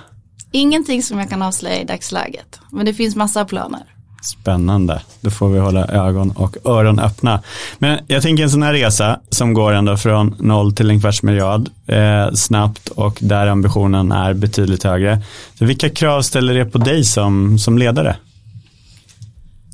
Ingenting 0.53 1.03
som 1.03 1.19
jag 1.19 1.31
kan 1.31 1.43
avslöja 1.43 1.81
i 1.81 1.85
dagsläget, 1.85 2.61
men 2.71 2.87
det 2.87 2.95
finns 2.95 3.17
massa 3.17 3.45
planer. 3.45 3.83
Spännande. 4.23 5.03
Då 5.21 5.31
får 5.31 5.49
vi 5.49 5.59
hålla 5.59 5.87
ögon 5.87 6.31
och 6.31 6.57
öron 6.65 7.01
öppna. 7.01 7.43
Men 7.79 7.99
jag 8.07 8.23
tänker 8.23 8.43
en 8.43 8.51
sån 8.51 8.63
här 8.63 8.73
resa 8.73 9.21
som 9.31 9.55
går 9.55 9.73
ändå 9.73 9.97
från 9.97 10.37
noll 10.39 10.75
till 10.75 10.91
en 10.91 11.01
kvarts 11.01 11.23
miljard 11.23 11.69
eh, 11.87 12.33
snabbt 12.35 12.89
och 12.89 13.19
där 13.21 13.47
ambitionen 13.47 14.13
är 14.13 14.35
betydligt 14.35 14.85
högre. 14.85 15.23
Så 15.59 15.65
vilka 15.65 15.89
krav 15.89 16.23
ställer 16.23 16.55
det 16.55 16.65
på 16.65 16.79
dig 16.79 17.05
som, 17.05 17.59
som 17.59 17.79
ledare? 17.79 18.17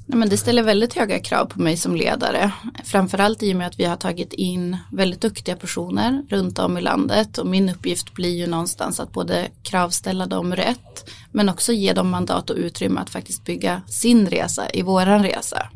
Nej, 0.09 0.19
men 0.19 0.29
det 0.29 0.37
ställer 0.37 0.63
väldigt 0.63 0.95
höga 0.95 1.19
krav 1.19 1.45
på 1.47 1.61
mig 1.61 1.77
som 1.77 1.97
ledare. 1.97 2.53
Framförallt 2.85 3.43
i 3.43 3.53
och 3.53 3.57
med 3.57 3.67
att 3.67 3.81
vi 3.81 3.85
har 3.85 3.97
tagit 3.97 4.33
in 4.33 4.77
väldigt 4.93 5.21
duktiga 5.21 5.57
personer 5.57 6.23
runt 6.29 6.59
om 6.59 6.79
i 6.79 6.81
landet 6.81 7.39
och 7.39 7.47
min 7.47 7.69
uppgift 7.69 8.15
blir 8.15 8.37
ju 8.37 8.47
någonstans 8.47 9.01
att 9.01 9.13
både 9.13 9.49
kravställa 9.63 10.27
dem 10.27 10.57
rätt 10.57 11.11
men 11.33 11.49
också 11.49 11.73
ge 11.73 11.93
dem 11.93 12.11
mandat 12.11 12.51
och 12.51 12.57
utrymme 12.57 13.01
att 13.01 13.11
faktiskt 13.11 13.45
bygga 13.45 13.83
sin 13.87 14.27
resa 14.27 14.71
i 14.71 14.83
våran 14.83 15.23
resa. 15.23 15.69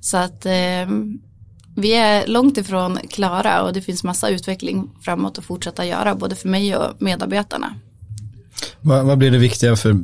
Så 0.00 0.16
att 0.16 0.46
eh, 0.46 0.88
vi 1.76 1.94
är 1.94 2.26
långt 2.26 2.58
ifrån 2.58 2.98
klara 3.10 3.62
och 3.62 3.72
det 3.72 3.82
finns 3.82 4.04
massa 4.04 4.28
utveckling 4.28 4.90
framåt 5.00 5.38
att 5.38 5.44
fortsätta 5.44 5.86
göra 5.86 6.14
både 6.14 6.36
för 6.36 6.48
mig 6.48 6.76
och 6.76 7.02
medarbetarna. 7.02 7.74
Vad, 8.80 9.04
vad, 9.04 9.18
blir 9.18 9.30
det 9.30 9.38
viktiga 9.38 9.76
för 9.76 9.98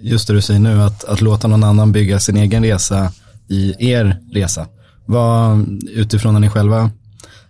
just 0.00 0.28
det 0.28 0.34
du 0.34 0.42
säger 0.42 0.60
nu, 0.60 0.82
att, 0.82 1.04
att 1.04 1.20
låta 1.20 1.48
någon 1.48 1.64
annan 1.64 1.92
bygga 1.92 2.20
sin 2.20 2.36
egen 2.36 2.64
resa 2.64 3.12
i 3.48 3.90
er 3.90 4.20
resa? 4.32 4.66
Vad, 5.04 5.66
utifrån 5.94 6.34
när 6.34 6.40
ni 6.40 6.48
själva 6.48 6.90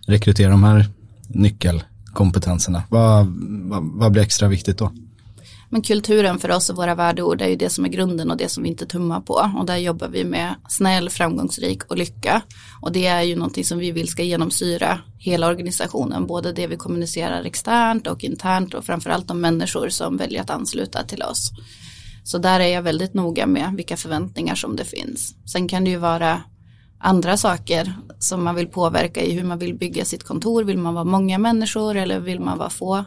rekryterar 0.07 0.51
de 0.51 0.63
här 0.63 0.85
nyckelkompetenserna, 1.27 2.83
vad, 2.89 3.25
vad, 3.69 3.83
vad 3.83 4.11
blir 4.11 4.21
extra 4.23 4.47
viktigt 4.47 4.77
då? 4.77 4.91
Men 5.69 5.81
kulturen 5.81 6.39
för 6.39 6.51
oss 6.51 6.69
och 6.69 6.75
våra 6.75 6.95
värdeord 6.95 7.41
är 7.41 7.47
ju 7.47 7.55
det 7.55 7.69
som 7.69 7.85
är 7.85 7.89
grunden 7.89 8.31
och 8.31 8.37
det 8.37 8.49
som 8.49 8.63
vi 8.63 8.69
inte 8.69 8.85
tummar 8.85 9.21
på. 9.21 9.51
Och 9.57 9.65
där 9.65 9.77
jobbar 9.77 10.07
vi 10.07 10.23
med 10.23 10.55
snäll, 10.69 11.09
framgångsrik 11.09 11.83
och 11.83 11.97
lycka. 11.97 12.41
Och 12.81 12.91
det 12.91 13.07
är 13.07 13.21
ju 13.21 13.35
någonting 13.35 13.65
som 13.65 13.77
vi 13.77 13.91
vill 13.91 14.07
ska 14.07 14.23
genomsyra 14.23 14.99
hela 15.17 15.47
organisationen. 15.47 16.27
Både 16.27 16.53
det 16.53 16.67
vi 16.67 16.77
kommunicerar 16.77 17.43
externt 17.43 18.07
och 18.07 18.23
internt 18.23 18.73
och 18.73 18.85
framförallt 18.85 19.27
de 19.27 19.41
människor 19.41 19.89
som 19.89 20.17
väljer 20.17 20.41
att 20.41 20.49
ansluta 20.49 21.03
till 21.03 21.23
oss. 21.23 21.51
Så 22.23 22.37
där 22.37 22.59
är 22.59 22.67
jag 22.67 22.81
väldigt 22.81 23.13
noga 23.13 23.47
med 23.47 23.73
vilka 23.75 23.97
förväntningar 23.97 24.55
som 24.55 24.75
det 24.75 24.85
finns. 24.85 25.35
Sen 25.45 25.67
kan 25.67 25.83
det 25.83 25.89
ju 25.89 25.97
vara 25.97 26.41
andra 26.99 27.37
saker 27.37 27.93
som 28.19 28.43
man 28.43 28.55
vill 28.55 28.67
påverka 28.67 29.21
i 29.21 29.31
hur 29.31 29.43
man 29.43 29.59
vill 29.59 29.75
bygga 29.75 30.05
sitt 30.05 30.23
kontor. 30.23 30.63
Vill 30.63 30.77
man 30.77 30.93
vara 30.93 31.03
många 31.03 31.37
människor 31.37 31.97
eller 31.97 32.19
vill 32.19 32.39
man 32.39 32.57
vara 32.57 32.69
få 32.69 33.05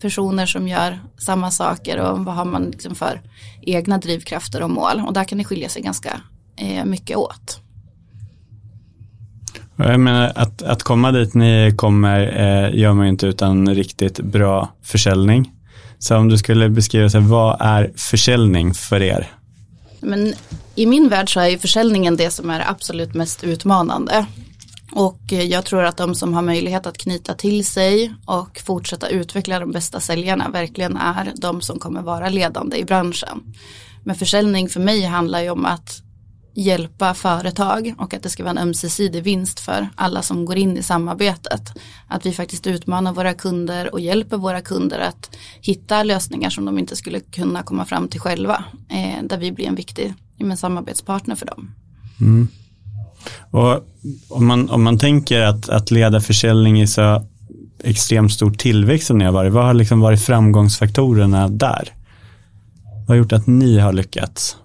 personer 0.00 0.46
som 0.46 0.68
gör 0.68 1.00
samma 1.18 1.50
saker 1.50 1.98
och 1.98 2.24
vad 2.24 2.34
har 2.34 2.44
man 2.44 2.64
liksom 2.64 2.94
för 2.94 3.20
egna 3.62 3.98
drivkrafter 3.98 4.62
och 4.62 4.70
mål 4.70 5.02
och 5.06 5.12
där 5.12 5.24
kan 5.24 5.38
det 5.38 5.44
skilja 5.44 5.68
sig 5.68 5.82
ganska 5.82 6.20
eh, 6.56 6.84
mycket 6.84 7.16
åt. 7.16 7.60
Jag 9.76 10.00
menar, 10.00 10.32
att, 10.34 10.62
att 10.62 10.82
komma 10.82 11.12
dit 11.12 11.34
ni 11.34 11.74
kommer 11.76 12.20
eh, 12.20 12.78
gör 12.80 12.92
man 12.92 13.06
ju 13.06 13.10
inte 13.10 13.26
utan 13.26 13.74
riktigt 13.74 14.20
bra 14.20 14.68
försäljning. 14.82 15.52
Så 15.98 16.16
om 16.16 16.28
du 16.28 16.38
skulle 16.38 16.68
beskriva, 16.68 17.10
sig, 17.10 17.20
vad 17.20 17.56
är 17.60 17.92
försäljning 17.96 18.74
för 18.74 19.02
er? 19.02 19.30
Men 20.00 20.34
I 20.74 20.86
min 20.86 21.08
värld 21.08 21.32
så 21.32 21.40
är 21.40 21.48
ju 21.48 21.58
försäljningen 21.58 22.16
det 22.16 22.30
som 22.30 22.50
är 22.50 22.70
absolut 22.70 23.14
mest 23.14 23.44
utmanande. 23.44 24.26
Och 24.92 25.32
eh, 25.32 25.42
jag 25.42 25.64
tror 25.64 25.84
att 25.84 25.96
de 25.96 26.14
som 26.14 26.34
har 26.34 26.42
möjlighet 26.42 26.86
att 26.86 26.98
knyta 26.98 27.34
till 27.34 27.64
sig 27.66 28.14
och 28.26 28.60
fortsätta 28.66 29.08
utveckla 29.08 29.60
de 29.60 29.72
bästa 29.72 30.00
säljarna 30.00 30.48
verkligen 30.48 30.96
är 30.96 31.32
de 31.36 31.60
som 31.60 31.78
kommer 31.78 32.02
vara 32.02 32.28
ledande 32.28 32.76
i 32.76 32.84
branschen. 32.84 33.54
Men 34.04 34.16
försäljning 34.16 34.68
för 34.68 34.80
mig 34.80 35.04
handlar 35.04 35.40
ju 35.40 35.50
om 35.50 35.64
att 35.64 36.02
hjälpa 36.54 37.14
företag 37.14 37.94
och 37.98 38.14
att 38.14 38.22
det 38.22 38.28
ska 38.28 38.42
vara 38.42 38.50
en 38.50 38.58
ömsesidig 38.58 39.22
vinst 39.22 39.60
för 39.60 39.88
alla 39.94 40.22
som 40.22 40.44
går 40.44 40.56
in 40.56 40.76
i 40.76 40.82
samarbetet. 40.82 41.72
Att 42.08 42.26
vi 42.26 42.32
faktiskt 42.32 42.66
utmanar 42.66 43.12
våra 43.12 43.34
kunder 43.34 43.92
och 43.92 44.00
hjälper 44.00 44.36
våra 44.36 44.60
kunder 44.60 44.98
att 44.98 45.36
hitta 45.60 46.02
lösningar 46.02 46.50
som 46.50 46.64
de 46.64 46.78
inte 46.78 46.96
skulle 46.96 47.20
kunna 47.20 47.62
komma 47.62 47.84
fram 47.84 48.08
till 48.08 48.20
själva. 48.20 48.64
Eh, 48.88 49.24
där 49.24 49.38
vi 49.38 49.52
blir 49.52 49.66
en 49.66 49.74
viktig 49.74 50.14
samarbetspartner 50.56 51.34
för 51.34 51.46
dem. 51.46 51.74
Mm. 52.20 52.48
Och 53.50 53.84
om, 54.28 54.46
man, 54.46 54.70
om 54.70 54.82
man 54.82 54.98
tänker 54.98 55.40
att, 55.40 55.68
att 55.68 55.90
leda 55.90 56.20
försäljning 56.20 56.80
i 56.80 56.86
så 56.86 57.26
extremt 57.84 58.32
stor 58.32 58.50
tillväxt 58.50 59.06
som 59.06 59.18
ni 59.18 59.24
har 59.24 59.32
varit, 59.32 59.52
vad 59.52 59.64
har 59.64 59.74
liksom 59.74 60.00
varit 60.00 60.22
framgångsfaktorerna 60.22 61.48
där? 61.48 61.92
Vad 62.84 63.08
har 63.08 63.16
gjort 63.16 63.32
att 63.32 63.46
ni 63.46 63.78
har 63.78 63.92
lyckats? 63.92 64.56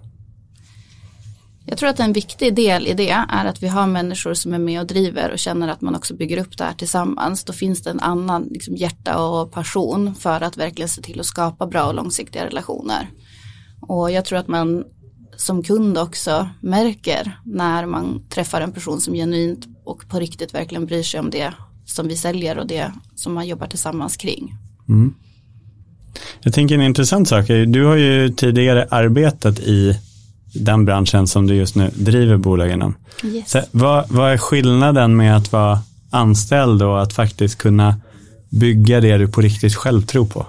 Jag 1.65 1.77
tror 1.77 1.89
att 1.89 1.99
en 1.99 2.13
viktig 2.13 2.55
del 2.55 2.87
i 2.87 2.93
det 2.93 3.09
är 3.09 3.45
att 3.45 3.63
vi 3.63 3.67
har 3.67 3.87
människor 3.87 4.33
som 4.33 4.53
är 4.53 4.59
med 4.59 4.81
och 4.81 4.87
driver 4.87 5.31
och 5.31 5.39
känner 5.39 5.67
att 5.67 5.81
man 5.81 5.95
också 5.95 6.15
bygger 6.15 6.37
upp 6.37 6.57
det 6.57 6.63
här 6.63 6.73
tillsammans. 6.73 7.43
Då 7.43 7.53
finns 7.53 7.81
det 7.81 7.89
en 7.89 7.99
annan 7.99 8.47
liksom, 8.51 8.75
hjärta 8.75 9.17
och 9.17 9.51
passion 9.51 10.15
för 10.15 10.41
att 10.41 10.57
verkligen 10.57 10.89
se 10.89 11.01
till 11.01 11.19
att 11.19 11.25
skapa 11.25 11.67
bra 11.67 11.83
och 11.83 11.93
långsiktiga 11.93 12.45
relationer. 12.45 13.09
Och 13.81 14.11
jag 14.11 14.25
tror 14.25 14.39
att 14.39 14.47
man 14.47 14.83
som 15.37 15.63
kund 15.63 15.97
också 15.97 16.49
märker 16.61 17.39
när 17.45 17.85
man 17.85 18.21
träffar 18.29 18.61
en 18.61 18.71
person 18.71 19.01
som 19.01 19.13
genuint 19.13 19.67
och 19.83 20.09
på 20.09 20.19
riktigt 20.19 20.53
verkligen 20.53 20.85
bryr 20.85 21.03
sig 21.03 21.19
om 21.19 21.29
det 21.29 21.53
som 21.85 22.07
vi 22.07 22.15
säljer 22.15 22.57
och 22.57 22.67
det 22.67 22.91
som 23.15 23.33
man 23.33 23.47
jobbar 23.47 23.67
tillsammans 23.67 24.17
kring. 24.17 24.55
Mm. 24.89 25.13
Jag 26.41 26.53
tänker 26.53 26.75
en 26.75 26.81
intressant 26.81 27.29
sak, 27.29 27.47
du 27.47 27.85
har 27.85 27.95
ju 27.95 28.29
tidigare 28.29 28.87
arbetat 28.89 29.59
i 29.59 29.99
den 30.53 30.85
branschen 30.85 31.27
som 31.27 31.47
du 31.47 31.55
just 31.55 31.75
nu 31.75 31.91
driver 31.95 32.37
bolag 32.37 32.71
inom. 32.71 32.95
Yes. 33.23 33.51
Så, 33.51 33.61
vad, 33.71 34.09
vad 34.09 34.31
är 34.31 34.37
skillnaden 34.37 35.15
med 35.15 35.37
att 35.37 35.51
vara 35.51 35.79
anställd 36.09 36.81
och 36.81 37.01
att 37.01 37.13
faktiskt 37.13 37.57
kunna 37.57 37.95
bygga 38.49 39.01
det 39.01 39.17
du 39.17 39.27
på 39.27 39.41
riktigt 39.41 39.75
själv 39.75 40.01
tror 40.01 40.25
på? 40.25 40.45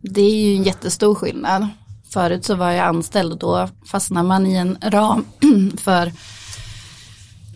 Det 0.00 0.20
är 0.20 0.46
ju 0.46 0.56
en 0.56 0.62
jättestor 0.62 1.14
skillnad. 1.14 1.68
Förut 2.14 2.44
så 2.44 2.54
var 2.54 2.70
jag 2.70 2.86
anställd 2.86 3.32
och 3.32 3.38
då 3.38 3.68
fastnar 3.86 4.22
man 4.22 4.46
i 4.46 4.54
en 4.54 4.78
ram 4.82 5.24
för 5.76 6.12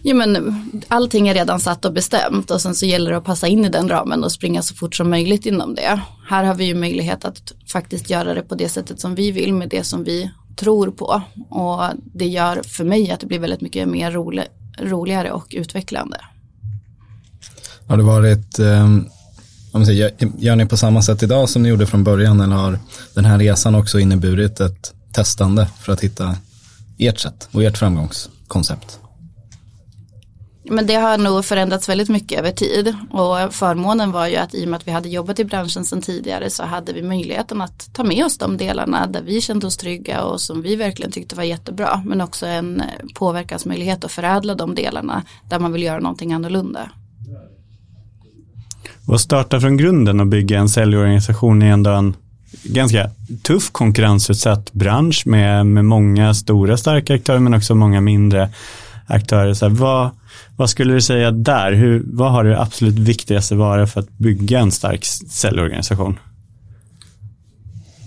Ja, 0.03 0.15
men 0.15 0.63
allting 0.89 1.29
är 1.29 1.35
redan 1.35 1.61
satt 1.61 1.85
och 1.85 1.93
bestämt 1.93 2.51
och 2.51 2.61
sen 2.61 2.75
så 2.75 2.87
gäller 2.87 3.11
det 3.11 3.17
att 3.17 3.25
passa 3.25 3.47
in 3.47 3.65
i 3.65 3.69
den 3.69 3.89
ramen 3.89 4.25
och 4.25 4.33
springa 4.33 4.63
så 4.63 4.75
fort 4.75 4.95
som 4.95 5.11
möjligt 5.11 5.47
inom 5.47 5.75
det. 5.75 6.01
Här 6.29 6.45
har 6.45 6.55
vi 6.55 6.65
ju 6.65 6.75
möjlighet 6.75 7.25
att 7.25 7.53
faktiskt 7.73 8.11
göra 8.11 8.35
det 8.35 8.43
på 8.43 8.55
det 8.55 8.69
sättet 8.69 9.01
som 9.01 9.15
vi 9.15 9.31
vill 9.31 9.55
med 9.55 9.69
det 9.69 9.85
som 9.85 10.05
vi 10.05 10.31
tror 10.57 10.91
på 10.91 11.23
och 11.51 11.83
det 12.15 12.27
gör 12.27 12.63
för 12.63 12.85
mig 12.85 13.11
att 13.11 13.21
det 13.21 13.27
blir 13.27 13.39
väldigt 13.39 13.61
mycket 13.61 13.89
mer 13.89 14.11
rolig, 14.11 14.45
roligare 14.81 15.33
och 15.33 15.47
utvecklande. 15.51 16.19
Har 17.87 17.97
det 17.97 18.03
varit 18.03 18.59
eh, 18.59 18.89
om 19.73 19.87
säger, 19.87 20.13
gör 20.39 20.57
ni 20.57 20.67
på 20.67 20.77
samma 20.77 21.03
sätt 21.03 21.23
idag 21.23 21.49
som 21.49 21.63
ni 21.63 21.69
gjorde 21.69 21.87
från 21.87 22.05
början 22.05 22.41
eller 22.41 22.57
har 22.57 22.79
den 23.15 23.25
här 23.25 23.39
resan 23.39 23.75
också 23.75 23.99
inneburit 23.99 24.61
ett 24.61 24.95
testande 25.13 25.67
för 25.81 25.93
att 25.93 26.01
hitta 26.01 26.37
ert 26.99 27.19
sätt 27.19 27.49
och 27.53 27.63
ert 27.63 27.79
framgångskoncept? 27.79 28.99
Men 30.71 30.87
det 30.87 30.95
har 30.95 31.19
nog 31.19 31.45
förändrats 31.45 31.89
väldigt 31.89 32.09
mycket 32.09 32.39
över 32.39 32.51
tid 32.51 32.97
och 33.11 33.55
förmånen 33.55 34.13
var 34.13 34.27
ju 34.27 34.37
att 34.37 34.55
i 34.55 34.65
och 34.65 34.69
med 34.69 34.79
att 34.79 34.89
vi 34.89 34.93
hade 34.93 35.09
jobbat 35.09 35.39
i 35.39 35.45
branschen 35.45 35.85
sedan 35.85 36.03
tidigare 36.03 36.51
så 36.51 36.63
hade 36.63 36.93
vi 36.93 37.03
möjligheten 37.03 37.61
att 37.61 37.95
ta 37.95 38.05
med 38.05 38.25
oss 38.25 38.39
de 38.39 38.57
delarna 38.57 39.07
där 39.07 39.23
vi 39.23 39.41
kände 39.41 39.67
oss 39.67 39.77
trygga 39.77 40.23
och 40.23 40.41
som 40.41 40.63
vi 40.63 40.77
verkligen 40.77 41.13
tyckte 41.13 41.37
var 41.37 41.43
jättebra 41.43 42.03
men 42.05 42.21
också 42.21 42.47
en 42.47 42.83
påverkansmöjlighet 43.15 44.05
att 44.05 44.13
förädla 44.13 44.55
de 44.55 44.75
delarna 44.75 45.23
där 45.49 45.59
man 45.59 45.73
vill 45.73 45.83
göra 45.83 46.01
någonting 46.01 46.33
annorlunda. 46.33 46.91
Och 49.09 49.15
att 49.15 49.21
starta 49.21 49.61
från 49.61 49.77
grunden 49.77 50.21
och 50.21 50.27
bygga 50.27 50.59
en 50.59 50.69
säljorganisation 50.69 51.63
är 51.63 51.73
ändå 51.73 51.91
en 51.91 52.17
ganska 52.65 53.11
tuff 53.43 53.71
konkurrensutsatt 53.73 54.73
bransch 54.73 55.23
med, 55.27 55.67
med 55.67 55.85
många 55.85 56.35
stora 56.35 56.77
starka 56.77 57.15
aktörer 57.15 57.39
men 57.39 57.55
också 57.55 57.75
många 57.75 58.01
mindre 58.01 58.51
aktörer. 59.07 59.55
Så 59.55 59.69
här, 59.69 59.75
vad, 59.75 60.11
vad 60.57 60.71
skulle 60.71 60.95
du 60.95 61.01
säga 61.01 61.31
där? 61.31 61.73
Hur, 61.73 62.03
vad 62.07 62.33
har 62.33 62.45
det 62.45 62.61
absolut 62.61 62.99
viktigaste 62.99 63.55
vara 63.55 63.87
för 63.87 64.01
att 64.01 64.11
bygga 64.11 64.59
en 64.59 64.73
stark 64.73 65.05
säljorganisation? 65.05 66.19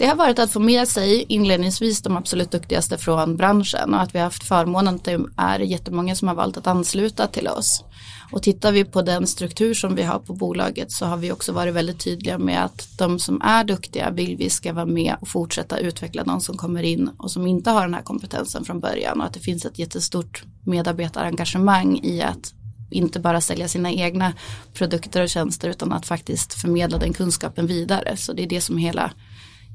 Det 0.02 0.08
har 0.08 0.16
varit 0.16 0.40
att 0.40 0.52
få 0.52 0.60
med 0.60 0.88
sig 0.88 1.26
inledningsvis 1.28 2.02
de 2.02 2.18
absolut 2.18 2.52
duktigaste 2.52 2.98
från 2.98 3.38
branschen 3.38 3.94
och 3.94 4.02
att 4.02 4.16
vi 4.16 4.20
har 4.20 4.24
haft 4.24 4.44
förmånen 4.44 4.96
att 4.96 5.04
det 5.04 5.20
är 5.38 5.60
jättemånga 5.60 6.16
som 6.16 6.28
har 6.28 6.36
valt 6.36 6.58
att 6.58 6.68
ansluta 6.68 7.28
till 7.28 7.48
oss. 7.48 7.84
Och 8.32 8.44
tittar 8.44 8.72
vi 8.72 8.86
på 8.86 9.02
den 9.02 9.28
struktur 9.28 9.74
som 9.74 9.96
vi 9.96 10.04
har 10.04 10.20
på 10.20 10.34
bolaget 10.34 10.92
så 10.92 11.06
har 11.06 11.18
vi 11.18 11.32
också 11.32 11.52
varit 11.52 11.74
väldigt 11.74 12.00
tydliga 12.00 12.38
med 12.38 12.66
att 12.66 12.98
de 12.98 13.20
som 13.20 13.42
är 13.42 13.64
duktiga 13.64 14.12
vill 14.12 14.38
vi 14.38 14.50
ska 14.50 14.74
vara 14.74 14.86
med 14.86 15.16
och 15.22 15.28
fortsätta 15.28 15.78
utveckla 15.78 16.24
de 16.24 16.42
som 16.42 16.58
kommer 16.58 16.84
in 16.84 17.10
och 17.18 17.32
som 17.32 17.48
inte 17.48 17.70
har 17.70 17.82
den 17.82 17.94
här 17.94 18.02
kompetensen 18.02 18.66
från 18.66 18.80
början 18.80 19.22
och 19.22 19.28
att 19.28 19.34
det 19.34 19.40
finns 19.40 19.66
ett 19.66 19.80
jättestort 19.80 20.44
medarbetarengagemang 20.66 22.00
i 22.04 22.22
att 22.22 22.54
inte 22.92 23.20
bara 23.20 23.42
sälja 23.42 23.68
sina 23.68 23.92
egna 23.92 24.34
produkter 24.74 25.24
och 25.24 25.30
tjänster 25.30 25.70
utan 25.70 25.92
att 25.92 26.06
faktiskt 26.06 26.54
förmedla 26.54 26.98
den 26.98 27.14
kunskapen 27.14 27.68
vidare. 27.68 28.18
Så 28.18 28.34
det 28.34 28.44
är 28.44 28.48
det 28.48 28.62
som 28.62 28.78
hela 28.78 29.12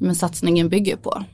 men, 0.01 0.15
satsningen 0.15 0.69
bygger 0.69 0.97
på. 0.97 1.25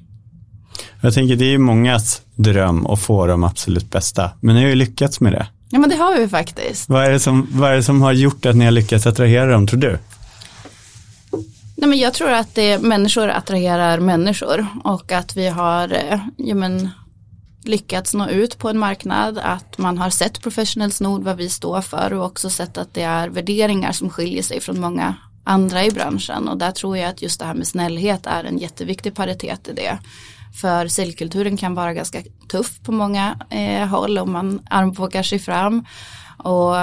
Jag 1.00 1.14
tänker 1.14 1.36
det 1.36 1.44
är 1.44 1.50
ju 1.50 1.58
mångas 1.58 2.22
dröm 2.34 2.86
att 2.86 3.00
få 3.00 3.26
de 3.26 3.44
absolut 3.44 3.90
bästa, 3.90 4.30
men 4.40 4.54
ni 4.54 4.62
har 4.62 4.68
ju 4.68 4.74
lyckats 4.74 5.20
med 5.20 5.32
det. 5.32 5.46
Ja 5.70 5.78
men 5.78 5.90
det 5.90 5.96
har 5.96 6.18
vi 6.18 6.28
faktiskt. 6.28 6.88
Vad 6.88 7.04
är 7.04 7.10
det 7.10 7.20
som, 7.20 7.48
vad 7.50 7.70
är 7.70 7.76
det 7.76 7.82
som 7.82 8.02
har 8.02 8.12
gjort 8.12 8.46
att 8.46 8.56
ni 8.56 8.64
har 8.64 8.72
lyckats 8.72 9.06
attrahera 9.06 9.46
dem 9.46 9.66
tror 9.66 9.80
du? 9.80 9.98
Nej, 11.76 11.88
men 11.88 11.98
jag 11.98 12.14
tror 12.14 12.30
att 12.30 12.54
det, 12.54 12.78
människor 12.78 13.28
attraherar 13.28 14.00
människor 14.00 14.66
och 14.84 15.12
att 15.12 15.36
vi 15.36 15.48
har 15.48 15.92
eh, 15.92 16.20
ja, 16.36 16.54
men, 16.54 16.90
lyckats 17.64 18.14
nå 18.14 18.28
ut 18.28 18.58
på 18.58 18.68
en 18.68 18.78
marknad, 18.78 19.38
att 19.38 19.78
man 19.78 19.98
har 19.98 20.10
sett 20.10 20.42
Professional 20.42 20.92
Snod 20.92 21.24
vad 21.24 21.36
vi 21.36 21.48
står 21.48 21.80
för 21.80 22.12
och 22.12 22.24
också 22.24 22.50
sett 22.50 22.78
att 22.78 22.94
det 22.94 23.02
är 23.02 23.28
värderingar 23.28 23.92
som 23.92 24.10
skiljer 24.10 24.42
sig 24.42 24.60
från 24.60 24.80
många 24.80 25.14
andra 25.44 25.84
i 25.84 25.90
branschen 25.90 26.48
och 26.48 26.58
där 26.58 26.70
tror 26.70 26.98
jag 26.98 27.10
att 27.10 27.22
just 27.22 27.40
det 27.40 27.46
här 27.46 27.54
med 27.54 27.66
snällhet 27.66 28.26
är 28.26 28.44
en 28.44 28.58
jätteviktig 28.58 29.14
paritet 29.14 29.68
i 29.68 29.72
det. 29.72 29.98
För 30.60 30.88
säljkulturen 30.88 31.56
kan 31.56 31.74
vara 31.74 31.94
ganska 31.94 32.22
tuff 32.48 32.80
på 32.82 32.92
många 32.92 33.36
eh, 33.50 33.88
håll 33.88 34.18
om 34.18 34.32
man 34.32 34.60
armbågar 34.70 35.22
sig 35.22 35.38
fram 35.38 35.84
och 36.38 36.76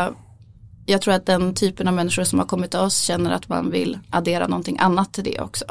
jag 0.86 1.02
tror 1.02 1.14
att 1.14 1.26
den 1.26 1.54
typen 1.54 1.88
av 1.88 1.94
människor 1.94 2.24
som 2.24 2.40
har 2.40 2.46
kommit 2.46 2.72
till 2.72 2.80
oss 2.80 2.98
känner 2.98 3.32
att 3.32 3.50
man 3.50 3.72
vill 3.72 3.98
addera 4.10 4.48
någonting 4.48 4.78
annat 4.80 5.14
till 5.14 5.24
det 5.24 5.40
också. 5.40 5.66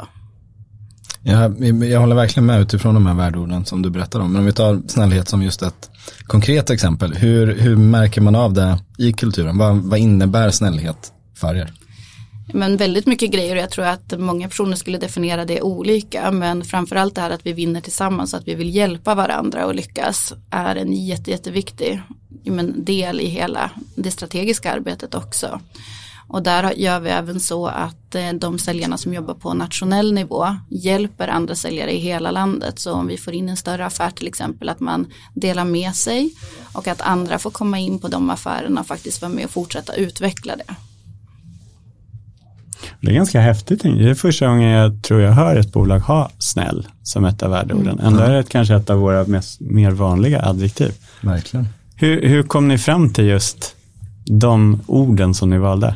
Jag, 1.21 1.63
jag 1.83 1.99
håller 1.99 2.15
verkligen 2.15 2.45
med 2.45 2.61
utifrån 2.61 2.93
de 2.93 3.05
här 3.05 3.13
värdeorden 3.13 3.65
som 3.65 3.81
du 3.81 3.89
berättar 3.89 4.19
om. 4.19 4.31
Men 4.31 4.39
om 4.39 4.45
vi 4.45 4.53
tar 4.53 4.81
snällhet 4.87 5.29
som 5.29 5.41
just 5.41 5.61
ett 5.61 5.89
konkret 6.23 6.69
exempel. 6.69 7.13
Hur, 7.13 7.55
hur 7.59 7.75
märker 7.75 8.21
man 8.21 8.35
av 8.35 8.53
det 8.53 8.79
i 8.97 9.13
kulturen? 9.13 9.57
Vad, 9.57 9.75
vad 9.75 9.99
innebär 9.99 10.49
snällhet 10.49 11.13
för 11.35 11.55
er? 11.55 11.73
Men 12.53 12.77
väldigt 12.77 13.05
mycket 13.05 13.31
grejer 13.31 13.55
och 13.55 13.61
jag 13.61 13.69
tror 13.69 13.85
att 13.85 14.19
många 14.19 14.47
personer 14.47 14.75
skulle 14.75 14.97
definiera 14.97 15.45
det 15.45 15.61
olika. 15.61 16.31
Men 16.31 16.63
framförallt 16.63 17.15
det 17.15 17.21
här 17.21 17.29
att 17.29 17.45
vi 17.45 17.53
vinner 17.53 17.81
tillsammans, 17.81 18.33
att 18.33 18.47
vi 18.47 18.55
vill 18.55 18.75
hjälpa 18.75 19.15
varandra 19.15 19.65
och 19.65 19.75
lyckas 19.75 20.33
är 20.49 20.75
en 20.75 20.93
jätte, 20.93 21.31
jätteviktig 21.31 22.01
del 22.75 23.21
i 23.21 23.25
hela 23.25 23.71
det 23.95 24.11
strategiska 24.11 24.71
arbetet 24.71 25.15
också. 25.15 25.59
Och 26.27 26.43
där 26.43 26.73
gör 26.73 26.99
vi 26.99 27.09
även 27.09 27.39
så 27.39 27.67
att 27.67 28.15
eh, 28.15 28.33
de 28.33 28.59
säljarna 28.59 28.97
som 28.97 29.13
jobbar 29.13 29.33
på 29.33 29.53
nationell 29.53 30.13
nivå 30.13 30.55
hjälper 30.69 31.27
andra 31.27 31.55
säljare 31.55 31.91
i 31.91 31.97
hela 31.97 32.31
landet. 32.31 32.79
Så 32.79 32.93
om 32.93 33.07
vi 33.07 33.17
får 33.17 33.33
in 33.33 33.49
en 33.49 33.57
större 33.57 33.85
affär 33.85 34.11
till 34.11 34.27
exempel 34.27 34.69
att 34.69 34.79
man 34.79 35.07
delar 35.33 35.65
med 35.65 35.95
sig 35.95 36.33
och 36.73 36.87
att 36.87 37.01
andra 37.01 37.39
får 37.39 37.51
komma 37.51 37.79
in 37.79 37.99
på 37.99 38.07
de 38.07 38.29
affärerna 38.29 38.81
och 38.81 38.87
faktiskt 38.87 39.21
vara 39.21 39.31
med 39.31 39.45
och 39.45 39.51
fortsätta 39.51 39.95
utveckla 39.95 40.55
det. 40.55 40.75
Det 43.01 43.11
är 43.11 43.15
ganska 43.15 43.41
häftigt. 43.41 43.83
Det 43.83 44.09
är 44.09 44.13
första 44.13 44.47
gången 44.47 44.69
jag 44.69 45.03
tror 45.03 45.21
jag 45.21 45.31
hör 45.31 45.55
ett 45.55 45.73
bolag 45.73 45.99
ha 45.99 46.29
snäll 46.39 46.87
som 47.03 47.25
ett 47.25 47.43
av 47.43 47.51
värdeorden. 47.51 47.99
Mm. 47.99 48.05
Ändå 48.05 48.19
är 48.19 48.33
det 48.33 48.49
kanske 48.49 48.75
ett 48.75 48.89
av 48.89 48.99
våra 48.99 49.23
mest, 49.23 49.59
mer 49.59 49.91
vanliga 49.91 50.41
adjektiv. 50.45 50.91
Verkligen. 51.21 51.67
Hur, 51.95 52.27
hur 52.27 52.43
kom 52.43 52.67
ni 52.67 52.77
fram 52.77 53.09
till 53.09 53.25
just 53.25 53.75
de 54.25 54.81
orden 54.87 55.33
som 55.33 55.49
ni 55.49 55.57
valde? 55.57 55.95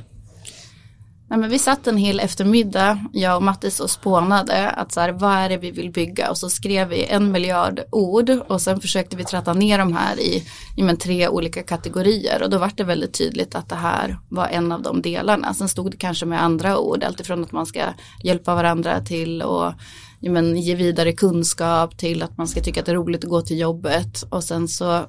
Nej, 1.34 1.40
men 1.40 1.50
vi 1.50 1.60
satt 1.60 1.88
en 1.88 1.98
hel 1.98 2.20
eftermiddag, 2.20 3.06
jag 3.14 3.36
och 3.36 3.44
Mattis 3.44 3.80
och 3.80 3.90
spånade 3.90 4.70
att 4.70 4.92
så 4.92 5.00
här, 5.00 5.12
vad 5.12 5.36
är 5.36 5.50
det 5.50 5.58
vi 5.58 5.72
vill 5.72 5.92
bygga? 5.92 6.30
Och 6.30 6.38
så 6.38 6.50
skrev 6.50 6.88
vi 6.88 7.06
en 7.06 7.32
miljard 7.32 7.82
ord 7.92 8.30
och 8.30 8.62
sen 8.62 8.82
försökte 8.82 9.16
vi 9.16 9.24
tratta 9.24 9.54
ner 9.54 9.78
de 9.78 9.94
här 9.94 10.20
i, 10.20 10.44
i 10.78 10.84
men, 10.84 10.98
tre 10.98 11.28
olika 11.28 11.64
kategorier. 11.64 12.44
Och 12.44 12.50
då 12.50 12.58
var 12.58 12.72
det 12.76 12.84
väldigt 12.84 13.14
tydligt 13.14 13.56
att 13.56 13.70
det 13.70 13.76
här 13.76 14.18
var 14.30 14.48
en 14.48 14.72
av 14.72 14.82
de 14.82 15.02
delarna. 15.02 15.54
Sen 15.54 15.70
stod 15.70 15.92
det 15.92 15.98
kanske 15.98 16.26
med 16.26 16.44
andra 16.44 16.78
ord, 16.78 17.04
alltifrån 17.04 17.44
att 17.44 17.52
man 17.52 17.66
ska 17.66 17.82
hjälpa 18.24 18.56
varandra 18.56 19.02
till 19.02 19.42
och 19.42 19.74
ja, 20.20 20.32
men, 20.32 20.58
ge 20.58 20.76
vidare 20.76 21.14
kunskap 21.14 21.98
till 21.98 22.24
att 22.24 22.38
man 22.38 22.48
ska 22.48 22.62
tycka 22.62 22.80
att 22.80 22.86
det 22.86 22.92
är 22.92 22.96
roligt 22.96 23.24
att 23.24 23.30
gå 23.30 23.42
till 23.42 23.60
jobbet. 23.60 24.24
Och 24.30 24.44
sen 24.44 24.68
så 24.68 25.06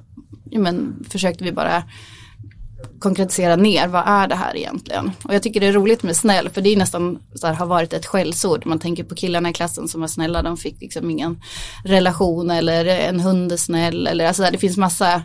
ja, 0.49 0.59
men, 0.59 1.05
försökte 1.09 1.43
vi 1.43 1.51
bara 1.51 1.83
konkretisera 2.99 3.55
ner 3.55 3.87
vad 3.87 4.03
är 4.07 4.27
det 4.27 4.35
här 4.35 4.57
egentligen. 4.57 5.11
Och 5.23 5.33
jag 5.33 5.43
tycker 5.43 5.59
det 5.59 5.67
är 5.67 5.73
roligt 5.73 6.03
med 6.03 6.15
snäll 6.15 6.49
för 6.49 6.61
det 6.61 6.69
är 6.69 6.77
nästan 6.77 7.19
så 7.35 7.47
här, 7.47 7.53
har 7.53 7.65
varit 7.65 7.93
ett 7.93 8.05
skällsord. 8.05 8.65
Man 8.65 8.79
tänker 8.79 9.03
på 9.03 9.15
killarna 9.15 9.49
i 9.49 9.53
klassen 9.53 9.87
som 9.87 10.01
var 10.01 10.07
snälla, 10.07 10.41
de 10.41 10.57
fick 10.57 10.81
liksom 10.81 11.09
ingen 11.09 11.41
relation 11.85 12.51
eller 12.51 12.85
en 12.85 13.19
hund 13.19 13.51
är 13.51 13.57
snäll 13.57 14.07
eller 14.07 14.25
alltså 14.25 14.43
det 14.51 14.57
finns 14.57 14.77
massa 14.77 15.21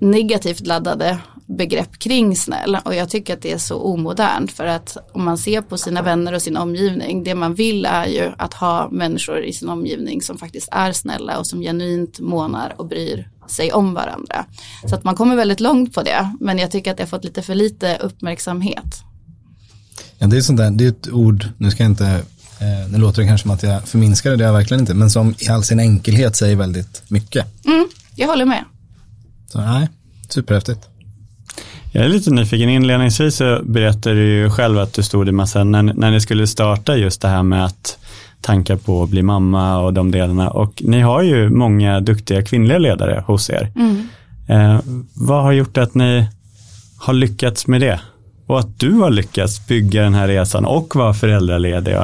negativt 0.00 0.66
laddade 0.66 1.18
begrepp 1.46 1.98
kring 1.98 2.36
snäll 2.36 2.78
och 2.84 2.94
jag 2.94 3.10
tycker 3.10 3.34
att 3.34 3.42
det 3.42 3.52
är 3.52 3.58
så 3.58 3.76
omodernt 3.82 4.52
för 4.52 4.66
att 4.66 4.96
om 5.12 5.24
man 5.24 5.38
ser 5.38 5.60
på 5.60 5.78
sina 5.78 6.02
vänner 6.02 6.32
och 6.32 6.42
sin 6.42 6.56
omgivning 6.56 7.24
det 7.24 7.34
man 7.34 7.54
vill 7.54 7.86
är 7.86 8.06
ju 8.06 8.30
att 8.38 8.54
ha 8.54 8.88
människor 8.90 9.42
i 9.44 9.52
sin 9.52 9.68
omgivning 9.68 10.22
som 10.22 10.38
faktiskt 10.38 10.68
är 10.72 10.92
snälla 10.92 11.38
och 11.38 11.46
som 11.46 11.60
genuint 11.60 12.20
månar 12.20 12.74
och 12.76 12.86
bryr 12.86 13.28
sig 13.50 13.72
om 13.72 13.94
varandra. 13.94 14.44
Så 14.88 14.94
att 14.94 15.04
man 15.04 15.14
kommer 15.14 15.36
väldigt 15.36 15.60
långt 15.60 15.94
på 15.94 16.02
det 16.02 16.30
men 16.40 16.58
jag 16.58 16.70
tycker 16.70 16.90
att 16.90 16.96
det 16.96 17.02
har 17.02 17.08
fått 17.08 17.24
lite 17.24 17.42
för 17.42 17.54
lite 17.54 17.96
uppmärksamhet. 18.00 19.02
Ja, 20.18 20.26
det 20.26 20.36
är 20.36 20.40
sånt 20.40 20.58
där, 20.58 20.70
det 20.70 20.84
är 20.84 20.88
ett 20.88 21.08
ord, 21.08 21.48
nu 21.58 21.70
ska 21.70 21.82
jag 21.82 21.90
inte, 21.90 22.06
eh, 22.60 22.90
nu 22.90 22.98
låter 22.98 23.22
det 23.22 23.28
kanske 23.28 23.42
som 23.42 23.50
att 23.50 23.62
jag 23.62 23.88
förminskar 23.88 24.30
det, 24.30 24.36
det 24.36 24.44
är 24.44 24.46
jag 24.46 24.54
verkligen 24.54 24.80
inte, 24.80 24.94
men 24.94 25.10
som 25.10 25.34
i 25.38 25.48
all 25.48 25.64
sin 25.64 25.80
enkelhet 25.80 26.36
säger 26.36 26.56
väldigt 26.56 27.02
mycket. 27.08 27.64
Mm, 27.66 27.88
jag 28.14 28.28
håller 28.28 28.44
med. 28.44 28.64
Så 29.52 29.60
nej, 29.60 29.88
superhäftigt. 30.28 30.88
Jag 31.92 32.04
är 32.04 32.08
lite 32.08 32.30
nyfiken, 32.30 32.68
inledningsvis 32.68 33.36
så 33.36 33.60
berättade 33.64 34.14
du 34.14 34.26
ju 34.26 34.50
själv 34.50 34.78
att 34.78 34.92
du 34.92 35.02
stod 35.02 35.28
i 35.28 35.32
massa, 35.32 35.64
när, 35.64 35.82
när 35.82 36.10
ni 36.10 36.20
skulle 36.20 36.46
starta 36.46 36.96
just 36.96 37.20
det 37.20 37.28
här 37.28 37.42
med 37.42 37.64
att 37.64 37.98
tankar 38.40 38.76
på 38.76 39.02
att 39.02 39.08
bli 39.08 39.22
mamma 39.22 39.78
och 39.78 39.92
de 39.92 40.10
delarna 40.10 40.50
och 40.50 40.82
ni 40.84 41.00
har 41.00 41.22
ju 41.22 41.50
många 41.50 42.00
duktiga 42.00 42.42
kvinnliga 42.42 42.78
ledare 42.78 43.24
hos 43.26 43.50
er. 43.50 43.72
Mm. 43.76 44.08
Eh, 44.48 44.80
vad 45.14 45.42
har 45.42 45.52
gjort 45.52 45.78
att 45.78 45.94
ni 45.94 46.28
har 46.98 47.12
lyckats 47.12 47.66
med 47.66 47.80
det? 47.80 48.00
Och 48.46 48.58
att 48.58 48.80
du 48.80 48.92
har 48.92 49.10
lyckats 49.10 49.66
bygga 49.66 50.02
den 50.02 50.14
här 50.14 50.28
resan 50.28 50.64
och 50.64 50.96
vara 50.96 51.14
föräldraledig? 51.14 51.96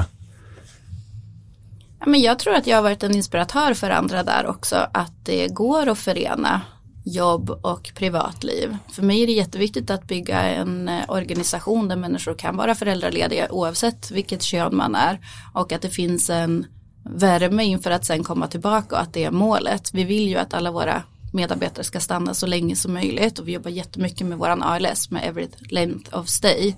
men 2.06 2.20
jag 2.20 2.38
tror 2.38 2.54
att 2.54 2.66
jag 2.66 2.76
har 2.76 2.82
varit 2.82 3.02
en 3.02 3.14
inspiratör 3.14 3.74
för 3.74 3.90
andra 3.90 4.22
där 4.22 4.46
också, 4.46 4.76
att 4.92 5.12
det 5.24 5.48
går 5.48 5.88
att 5.88 5.98
förena 5.98 6.60
jobb 7.06 7.50
och 7.50 7.92
privatliv. 7.94 8.76
För 8.88 9.02
mig 9.02 9.22
är 9.22 9.26
det 9.26 9.32
jätteviktigt 9.32 9.90
att 9.90 10.04
bygga 10.04 10.40
en 10.40 10.88
eh, 10.88 11.04
organisation 11.08 11.88
där 11.88 11.96
människor 11.96 12.34
kan 12.34 12.56
vara 12.56 12.74
föräldralediga 12.74 13.52
oavsett 13.52 14.10
vilket 14.10 14.42
kön 14.42 14.76
man 14.76 14.94
är 14.94 15.20
och 15.54 15.72
att 15.72 15.82
det 15.82 15.90
finns 15.90 16.30
en 16.30 16.66
värme 17.04 17.64
inför 17.64 17.90
att 17.90 18.04
sen 18.04 18.24
komma 18.24 18.46
tillbaka 18.46 18.94
och 18.96 19.02
att 19.02 19.12
det 19.12 19.24
är 19.24 19.30
målet. 19.30 19.94
Vi 19.94 20.04
vill 20.04 20.28
ju 20.28 20.36
att 20.36 20.54
alla 20.54 20.70
våra 20.70 21.02
medarbetare 21.32 21.84
ska 21.84 22.00
stanna 22.00 22.34
så 22.34 22.46
länge 22.46 22.76
som 22.76 22.92
möjligt 22.92 23.38
och 23.38 23.48
vi 23.48 23.52
jobbar 23.52 23.70
jättemycket 23.70 24.26
med 24.26 24.38
våran 24.38 24.62
ALS 24.62 25.10
med 25.10 25.24
every 25.24 25.48
length 25.70 26.18
of 26.18 26.28
stay 26.28 26.74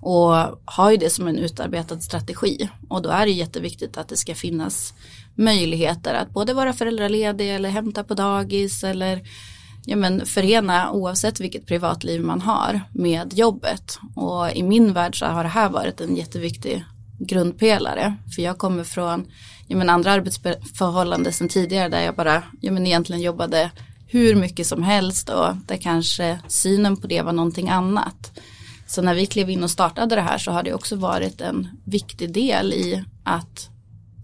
och 0.00 0.34
har 0.64 0.90
ju 0.90 0.96
det 0.96 1.10
som 1.10 1.28
en 1.28 1.38
utarbetad 1.38 2.00
strategi 2.00 2.68
och 2.88 3.02
då 3.02 3.08
är 3.08 3.26
det 3.26 3.32
jätteviktigt 3.32 3.96
att 3.96 4.08
det 4.08 4.16
ska 4.16 4.34
finnas 4.34 4.94
möjligheter 5.34 6.14
att 6.14 6.30
både 6.30 6.54
vara 6.54 6.72
föräldraledig 6.72 7.54
eller 7.54 7.68
hämta 7.68 8.04
på 8.04 8.14
dagis 8.14 8.84
eller 8.84 9.22
ja, 9.88 9.96
men 9.96 10.26
förena 10.26 10.90
oavsett 10.92 11.40
vilket 11.40 11.66
privatliv 11.66 12.24
man 12.24 12.40
har 12.40 12.80
med 12.92 13.34
jobbet. 13.34 13.98
Och 14.14 14.56
i 14.56 14.62
min 14.62 14.92
värld 14.92 15.18
så 15.18 15.26
har 15.26 15.42
det 15.42 15.48
här 15.48 15.68
varit 15.68 16.00
en 16.00 16.16
jätteviktig 16.16 16.84
grundpelare. 17.18 18.16
För 18.34 18.42
jag 18.42 18.58
kommer 18.58 18.84
från 18.84 19.26
ja, 19.66 19.76
men 19.76 19.90
andra 19.90 20.12
arbetsförhållanden 20.12 21.32
sedan 21.32 21.48
tidigare 21.48 21.88
där 21.88 22.00
jag 22.00 22.14
bara 22.14 22.42
ja, 22.60 22.72
men 22.72 22.86
egentligen 22.86 23.22
jobbade 23.22 23.70
hur 24.06 24.34
mycket 24.34 24.66
som 24.66 24.82
helst 24.82 25.28
och 25.28 25.56
där 25.66 25.76
kanske 25.76 26.40
synen 26.48 26.96
på 26.96 27.06
det 27.06 27.22
var 27.22 27.32
någonting 27.32 27.68
annat. 27.68 28.38
Så 28.86 29.02
när 29.02 29.14
vi 29.14 29.26
klev 29.26 29.50
in 29.50 29.64
och 29.64 29.70
startade 29.70 30.14
det 30.14 30.22
här 30.22 30.38
så 30.38 30.50
har 30.50 30.62
det 30.62 30.74
också 30.74 30.96
varit 30.96 31.40
en 31.40 31.68
viktig 31.84 32.32
del 32.32 32.72
i 32.72 33.04
att 33.24 33.68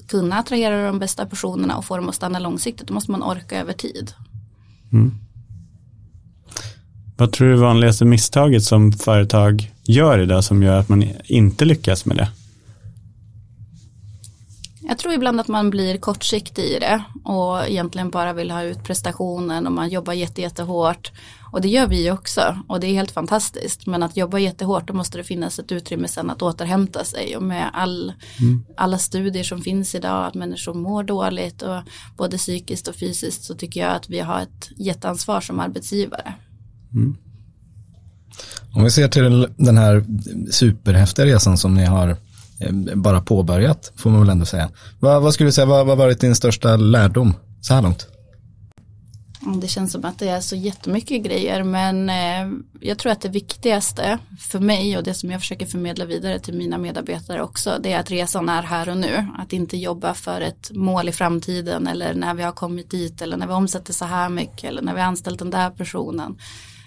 kunna 0.09 0.37
attrahera 0.37 0.87
de 0.87 0.99
bästa 0.99 1.27
personerna 1.27 1.77
och 1.77 1.85
få 1.85 1.97
dem 1.97 2.09
att 2.09 2.15
stanna 2.15 2.39
långsiktigt. 2.39 2.89
Då 2.89 2.95
måste 2.95 3.11
man 3.11 3.23
orka 3.23 3.61
över 3.61 3.73
tid. 3.73 4.13
Mm. 4.93 5.24
Vad 7.17 7.33
tror 7.33 7.49
du 7.49 7.55
är 7.55 7.59
vanligaste 7.59 8.05
misstaget 8.05 8.65
som 8.65 8.93
företag 8.93 9.73
gör 9.85 10.19
idag 10.19 10.45
som 10.45 10.63
gör 10.63 10.79
att 10.79 10.89
man 10.89 11.05
inte 11.25 11.65
lyckas 11.65 12.05
med 12.05 12.17
det? 12.17 12.29
Jag 14.89 14.99
tror 14.99 15.15
ibland 15.15 15.41
att 15.41 15.49
man 15.49 15.71
blir 15.71 15.99
kortsiktig 15.99 16.63
i 16.63 16.79
det 16.79 17.05
och 17.25 17.69
egentligen 17.69 18.11
bara 18.11 18.33
vill 18.33 18.51
ha 18.51 18.63
ut 18.63 18.85
prestationen 18.85 19.67
och 19.67 19.73
man 19.73 19.89
jobbar 19.89 20.13
jätte, 20.13 20.43
jättehårt. 20.43 21.13
Och 21.53 21.61
det 21.61 21.69
gör 21.69 21.87
vi 21.87 22.11
också 22.11 22.59
och 22.69 22.81
det 22.81 22.87
är 22.87 22.93
helt 22.93 23.11
fantastiskt. 23.11 23.87
Men 23.87 24.03
att 24.03 24.17
jobba 24.17 24.39
jättehårt 24.39 24.89
då 24.89 24.95
måste 24.95 25.19
det 25.19 25.25
finnas 25.25 25.59
ett 25.59 25.73
utrymme 25.73 26.09
sen 26.09 26.31
att 26.31 26.43
återhämta 26.43 27.05
sig 27.05 27.37
och 27.37 27.43
med 27.43 27.71
all, 27.73 28.13
mm. 28.41 28.65
alla 28.77 28.99
studier 28.99 29.45
som 29.45 29.63
finns 29.63 29.95
idag 29.95 30.27
att 30.27 30.35
människor 30.35 30.75
mår 30.75 31.03
dåligt 31.03 31.63
och 31.63 31.81
både 32.17 32.37
psykiskt 32.37 32.89
och 32.89 32.95
fysiskt 32.95 33.45
så 33.45 33.55
tycker 33.55 33.81
jag 33.81 33.93
att 33.93 34.11
vi 34.11 34.21
har 34.21 34.41
ett 34.41 34.71
jätteansvar 34.77 35.41
som 35.41 35.61
arbetsgivare. 35.61 36.35
Mm. 36.95 37.17
Om 38.73 38.85
vi 38.85 38.91
ser 38.91 39.09
till 39.09 39.49
den 39.57 39.79
här 39.79 40.05
superhäftiga 40.51 41.27
resan 41.27 41.59
som 41.59 41.75
ni 41.75 41.85
har 41.85 42.17
eh, 42.61 42.73
bara 42.95 43.21
påbörjat, 43.21 43.93
får 43.97 44.11
man 44.11 44.21
väl 44.21 44.29
ändå 44.29 44.47
säga. 44.47 44.71
Vad, 45.01 45.23
vad 45.23 45.35
skulle 45.35 45.49
du 45.49 45.53
säga, 45.53 45.67
vad 45.67 45.87
har 45.87 45.97
varit 45.97 46.21
din 46.21 46.35
största 46.35 46.77
lärdom 46.77 47.35
så 47.61 47.75
här 47.75 47.83
långt? 47.83 48.09
Mm, 49.47 49.61
det 49.61 49.69
känns 49.69 49.93
som 49.93 50.05
att 50.05 50.19
det 50.19 50.29
är 50.29 50.41
så 50.41 50.57
jättemycket 50.57 51.23
grejer 51.23 51.63
men 51.63 52.11
eh, 52.11 52.59
jag 52.81 52.99
tror 52.99 53.13
att 53.13 53.21
det 53.21 53.29
viktigaste 53.29 54.19
för 54.41 54.61
mig 54.61 54.97
och 54.97 55.05
det 55.05 55.15
som 55.15 55.31
jag 55.31 55.41
försöker 55.41 55.67
förmedla 55.67 56.05
vidare 56.05 56.39
till 56.39 56.55
mina 56.55 56.79
medarbetare 56.79 57.43
också 57.43 57.79
det 57.83 57.93
är 57.93 58.01
att 58.01 58.11
resan 58.11 58.49
är 58.49 58.63
här 58.63 58.89
och 58.89 58.97
nu. 58.97 59.27
Att 59.39 59.53
inte 59.53 59.77
jobba 59.77 60.15
för 60.15 60.41
ett 60.41 60.71
mål 60.75 61.09
i 61.09 61.13
framtiden 61.13 61.87
eller 61.87 62.15
när 62.15 62.35
vi 62.35 62.43
har 62.43 62.53
kommit 62.53 62.91
dit 62.91 63.23
eller 63.23 63.37
när 63.37 63.47
vi 63.47 63.53
omsätter 63.53 63.93
så 63.93 64.05
här 64.05 64.29
mycket 64.29 64.65
eller 64.65 64.83
när 64.83 64.95
vi 64.95 65.01
har 65.01 65.09
anställt 65.09 65.39
den 65.39 65.51
där 65.51 65.71
personen. 65.71 66.37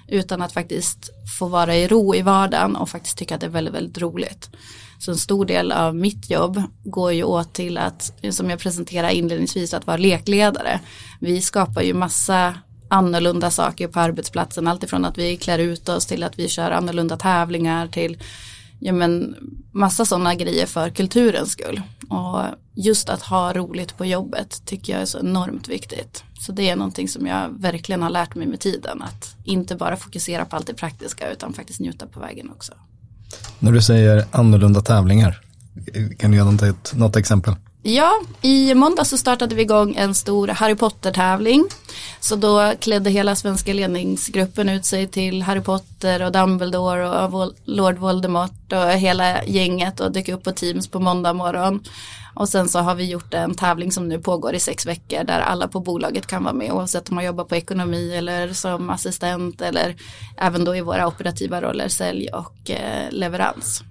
Utan 0.08 0.42
att 0.42 0.52
faktiskt 0.52 1.10
få 1.40 1.48
vara 1.48 1.76
i 1.76 1.88
ro 1.88 2.16
i 2.16 2.22
vardagen 2.22 2.76
och 2.76 2.90
faktiskt 2.90 3.18
tycka 3.18 3.36
att 3.36 3.42
det 3.42 3.48
är 3.48 3.52
väldigt, 3.52 3.74
väldigt 3.74 3.98
roligt. 3.98 4.50
Så 5.00 5.12
en 5.12 5.18
stor 5.18 5.46
del 5.46 5.72
av 5.72 5.96
mitt 5.96 6.30
jobb 6.30 6.62
går 6.84 7.14
ju 7.14 7.24
åt 7.24 7.54
till 7.54 7.78
att, 7.78 8.14
som 8.32 8.50
jag 8.50 8.60
presenterade 8.60 9.14
inledningsvis, 9.14 9.74
att 9.74 9.88
vara 9.88 9.98
lekledare. 9.98 10.80
Vi 11.20 11.42
skapar 11.42 11.82
ju 11.82 11.94
massa 11.94 12.54
annorlunda 12.90 13.52
saker 13.52 13.88
på 13.88 14.00
arbetsplatsen, 14.00 14.68
alltifrån 14.68 15.06
att 15.06 15.18
vi 15.18 15.38
klär 15.38 15.60
ut 15.60 15.90
oss 15.90 16.06
till 16.06 16.24
att 16.24 16.40
vi 16.40 16.48
kör 16.48 16.72
annorlunda 16.72 17.18
tävlingar 17.18 17.88
till 17.88 18.18
ja 18.80 18.94
men 18.94 19.36
massa 19.72 20.06
sådana 20.06 20.36
grejer 20.36 20.66
för 20.66 20.90
kulturens 20.90 21.52
skull. 21.52 21.82
Och 22.10 22.42
just 22.74 23.10
att 23.10 23.22
ha 23.22 23.54
roligt 23.54 23.98
på 23.98 24.06
jobbet 24.06 24.66
tycker 24.66 24.94
jag 24.94 25.02
är 25.02 25.06
så 25.06 25.20
enormt 25.20 25.68
viktigt. 25.68 26.24
Så 26.40 26.52
det 26.52 26.70
är 26.70 26.76
någonting 26.76 27.08
som 27.08 27.28
jag 27.28 27.62
verkligen 27.62 28.02
har 28.02 28.10
lärt 28.10 28.36
mig 28.36 28.48
med 28.48 28.60
tiden, 28.60 29.02
att 29.02 29.36
inte 29.44 29.76
bara 29.76 29.96
fokusera 29.96 30.46
på 30.46 30.56
allt 30.56 30.68
det 30.68 30.74
praktiska 30.74 31.32
utan 31.32 31.54
faktiskt 31.54 31.80
njuta 31.80 32.08
på 32.08 32.20
vägen 32.20 32.50
också. 32.50 32.74
När 33.60 33.72
du 33.72 33.82
säger 33.82 34.26
annorlunda 34.32 34.82
tävlingar, 34.82 35.42
kan 36.18 36.32
du 36.32 36.38
ge 36.38 36.44
något, 36.44 36.94
något 36.94 37.16
exempel? 37.16 37.56
Ja, 37.84 38.22
i 38.42 38.74
måndag 38.74 39.06
så 39.06 39.18
startade 39.18 39.56
vi 39.56 39.62
igång 39.62 39.96
en 39.96 40.16
stor 40.16 40.48
Harry 40.48 40.76
Potter-tävling. 40.76 41.66
Så 42.20 42.36
då 42.36 42.74
klädde 42.80 43.10
hela 43.10 43.36
svenska 43.36 43.74
ledningsgruppen 43.74 44.70
ut 44.70 44.86
sig 44.86 45.08
till 45.08 45.42
Harry 45.42 45.62
Potter 45.62 46.22
och 46.22 46.32
Dumbledore 46.32 47.10
och 47.10 47.54
Lord 47.66 47.98
Voldemort 47.98 48.74
och 48.74 48.92
hela 48.92 49.44
gänget 49.46 50.00
och 50.00 50.12
dök 50.12 50.30
upp 50.30 50.44
på 50.44 50.52
Teams 50.52 50.88
på 50.88 51.00
måndag 51.00 51.34
morgon. 51.34 51.84
Och 52.36 52.50
sen 52.50 52.70
så 52.70 52.80
har 52.80 52.96
vi 52.96 53.10
gjort 53.10 53.34
en 53.34 53.56
tävling 53.56 53.92
som 53.92 54.08
nu 54.08 54.20
pågår 54.20 54.54
i 54.56 54.60
sex 54.60 54.86
veckor 54.86 55.24
där 55.24 55.40
alla 55.40 55.68
på 55.68 55.80
bolaget 55.80 56.28
kan 56.28 56.44
vara 56.44 56.54
med 56.54 56.72
oavsett 56.72 57.10
om 57.10 57.16
man 57.16 57.26
jobbar 57.26 57.44
på 57.44 57.56
ekonomi 57.56 58.16
eller 58.16 58.54
som 58.54 58.90
assistent 58.90 59.62
eller 59.62 59.96
även 60.38 60.66
då 60.66 60.76
i 60.76 60.82
våra 60.82 61.08
operativa 61.08 61.62
roller 61.62 61.88
sälj 61.88 62.28
och 62.28 62.72
eh, 62.72 63.12
leverans. 63.12 63.84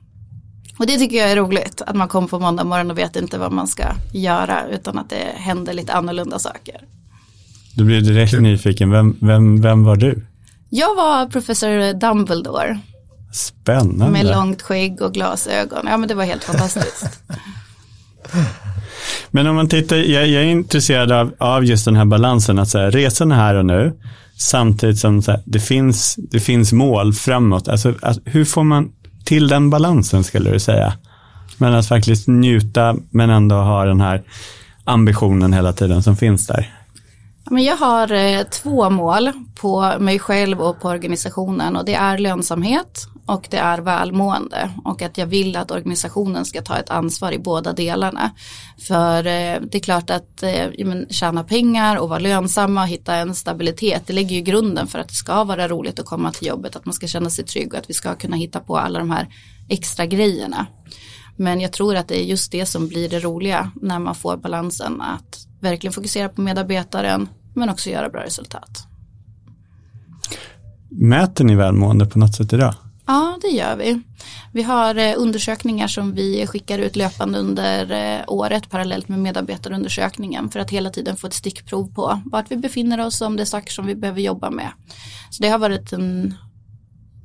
Och 0.79 0.87
det 0.87 0.99
tycker 0.99 1.17
jag 1.17 1.31
är 1.31 1.37
roligt, 1.37 1.83
att 1.87 1.97
man 1.97 2.09
kommer 2.09 2.29
på 2.29 2.39
måndag 2.39 2.65
morgon 2.65 2.91
och 2.91 2.99
vet 2.99 3.17
inte 3.17 3.39
vad 3.39 3.53
man 3.53 3.69
ska 3.69 3.85
göra 4.13 4.69
utan 4.71 4.99
att 4.99 5.11
det 5.11 5.33
händer 5.37 5.73
lite 5.73 5.93
annorlunda 5.93 6.39
saker. 6.39 6.81
Du 7.75 7.85
blir 7.85 8.01
direkt 8.01 8.41
nyfiken, 8.41 8.91
vem, 8.91 9.17
vem, 9.21 9.61
vem 9.63 9.85
var 9.85 9.97
du? 9.97 10.27
Jag 10.69 10.95
var 10.95 11.27
professor 11.27 12.01
Dumbledore. 12.01 12.79
Spännande. 13.33 14.11
Med 14.11 14.27
långt 14.27 14.63
skägg 14.63 15.03
och 15.03 15.15
glasögon, 15.15 15.87
ja 15.87 15.97
men 15.97 16.09
det 16.09 16.15
var 16.15 16.25
helt 16.25 16.45
fantastiskt. 16.45 17.21
Men 19.31 19.47
om 19.47 19.57
man 19.57 19.69
tittar, 19.69 19.97
jag, 19.97 20.27
jag 20.27 20.43
är 20.43 20.47
intresserad 20.47 21.13
av, 21.13 21.35
av 21.39 21.65
just 21.65 21.85
den 21.85 21.97
här 21.97 22.05
balansen, 22.05 22.59
att 22.59 22.69
säga, 22.69 22.91
resan 22.91 23.33
är 23.33 23.37
här 23.37 23.55
och 23.55 23.67
nu, 23.67 23.93
samtidigt 24.39 24.99
som 24.99 25.23
här, 25.27 25.43
det, 25.45 25.61
finns, 25.61 26.15
det 26.31 26.41
finns 26.41 26.73
mål 26.73 27.13
framåt. 27.13 27.69
Alltså, 27.69 27.95
alltså, 28.03 28.23
hur 28.25 28.45
får 28.45 28.65
man 28.65 28.93
till 29.27 29.49
den 29.49 29.71
balansen 29.71 30.25
skulle 30.25 30.51
du 30.51 30.61
säga? 30.61 30.93
Men 31.59 31.75
att 31.75 31.89
faktiskt 31.89 32.29
njuta 32.29 32.97
men 33.11 33.31
ändå 33.31 33.57
ha 33.57 33.85
den 33.85 34.01
här 34.01 34.23
ambitionen 34.85 35.53
hela 35.53 35.73
tiden 35.73 36.03
som 36.03 36.17
finns 36.17 36.47
där. 36.47 36.73
Men 37.51 37.65
jag 37.65 37.77
har 37.77 38.13
eh, 38.13 38.43
två 38.43 38.91
mål 38.91 39.33
på 39.55 39.95
mig 39.99 40.19
själv 40.19 40.61
och 40.61 40.81
på 40.81 40.89
organisationen 40.89 41.77
och 41.77 41.85
det 41.85 41.95
är 41.95 42.19
lönsamhet 42.19 43.07
och 43.27 43.47
det 43.51 43.57
är 43.57 43.79
välmående 43.79 44.71
och 44.85 45.03
att 45.03 45.19
jag 45.19 45.27
vill 45.27 45.57
att 45.57 45.71
organisationen 45.71 46.45
ska 46.45 46.63
ta 46.63 46.77
ett 46.77 46.91
ansvar 46.91 47.33
i 47.33 47.39
båda 47.39 47.73
delarna. 47.73 48.31
För 48.89 49.19
eh, 49.19 49.61
det 49.61 49.75
är 49.75 49.81
klart 49.81 50.11
att 50.11 50.43
eh, 50.43 50.67
tjäna 51.11 51.45
pengar 51.45 51.97
och 51.97 52.09
vara 52.09 52.19
lönsamma 52.19 52.83
och 52.83 52.89
hitta 52.89 53.15
en 53.15 53.35
stabilitet 53.35 54.07
det 54.07 54.13
lägger 54.13 54.37
ju 54.37 54.43
grunden 54.43 54.87
för 54.87 54.99
att 54.99 55.09
det 55.09 55.15
ska 55.15 55.45
vara 55.45 55.69
roligt 55.69 55.99
att 55.99 56.07
komma 56.07 56.33
till 56.33 56.49
jobbet, 56.49 56.77
att 56.77 56.87
man 56.87 56.95
ska 56.95 57.07
känna 57.07 57.31
sig 57.31 57.45
trygg 57.45 57.73
och 57.73 57.79
att 57.79 57.91
vi 57.91 57.95
ska 57.95 58.15
kunna 58.15 58.37
hitta 58.37 58.61
på 58.61 58.79
alla 58.79 58.99
de 58.99 59.11
här 59.11 59.29
extra 59.69 60.07
grejerna. 60.07 60.67
Men 61.37 61.61
jag 61.61 61.73
tror 61.73 61.97
att 61.97 62.09
det 62.09 62.21
är 62.21 62.25
just 62.25 62.53
det 62.53 62.67
som 62.67 62.89
blir 62.89 63.09
det 63.09 63.21
roliga 63.21 63.71
när 63.83 63.99
man 63.99 64.15
får 64.15 64.37
balansen 64.37 65.01
att 65.01 65.47
verkligen 65.61 65.93
fokusera 65.93 66.29
på 66.29 66.41
medarbetaren 66.41 67.29
men 67.57 67.69
också 67.69 67.91
göra 67.91 68.09
bra 68.09 68.25
resultat. 68.25 68.87
Mäter 70.91 71.45
ni 71.45 71.55
välmående 71.55 72.07
på 72.07 72.19
något 72.19 72.35
sätt 72.35 72.53
idag? 72.53 72.75
Ja, 73.07 73.39
det 73.43 73.49
gör 73.49 73.77
vi. 73.77 74.01
Vi 74.53 74.63
har 74.63 74.95
eh, 74.95 75.15
undersökningar 75.17 75.89
som 75.89 76.15
vi 76.15 76.47
skickar 76.47 76.79
ut 76.79 76.97
löpande 76.97 77.39
under 77.39 77.91
eh, 77.93 78.25
året 78.27 78.71
parallellt 78.71 79.09
med 79.09 79.19
medarbetarundersökningen 79.19 80.51
för 80.51 80.61
att 80.61 80.71
hela 80.71 80.91
tiden 80.91 81.17
få 81.17 81.27
ett 81.27 81.33
stickprov 81.33 81.95
på 81.95 82.21
vart 82.25 82.51
vi 82.51 82.57
befinner 82.57 83.07
oss 83.07 83.21
och 83.21 83.27
om 83.27 83.37
det 83.37 83.43
är 83.43 83.45
saker 83.45 83.73
som 83.73 83.87
vi 83.87 83.95
behöver 83.95 84.21
jobba 84.21 84.51
med. 84.51 84.71
Så 85.31 85.43
det 85.43 85.49
har 85.49 85.59
varit 85.59 85.93
en 85.93 86.35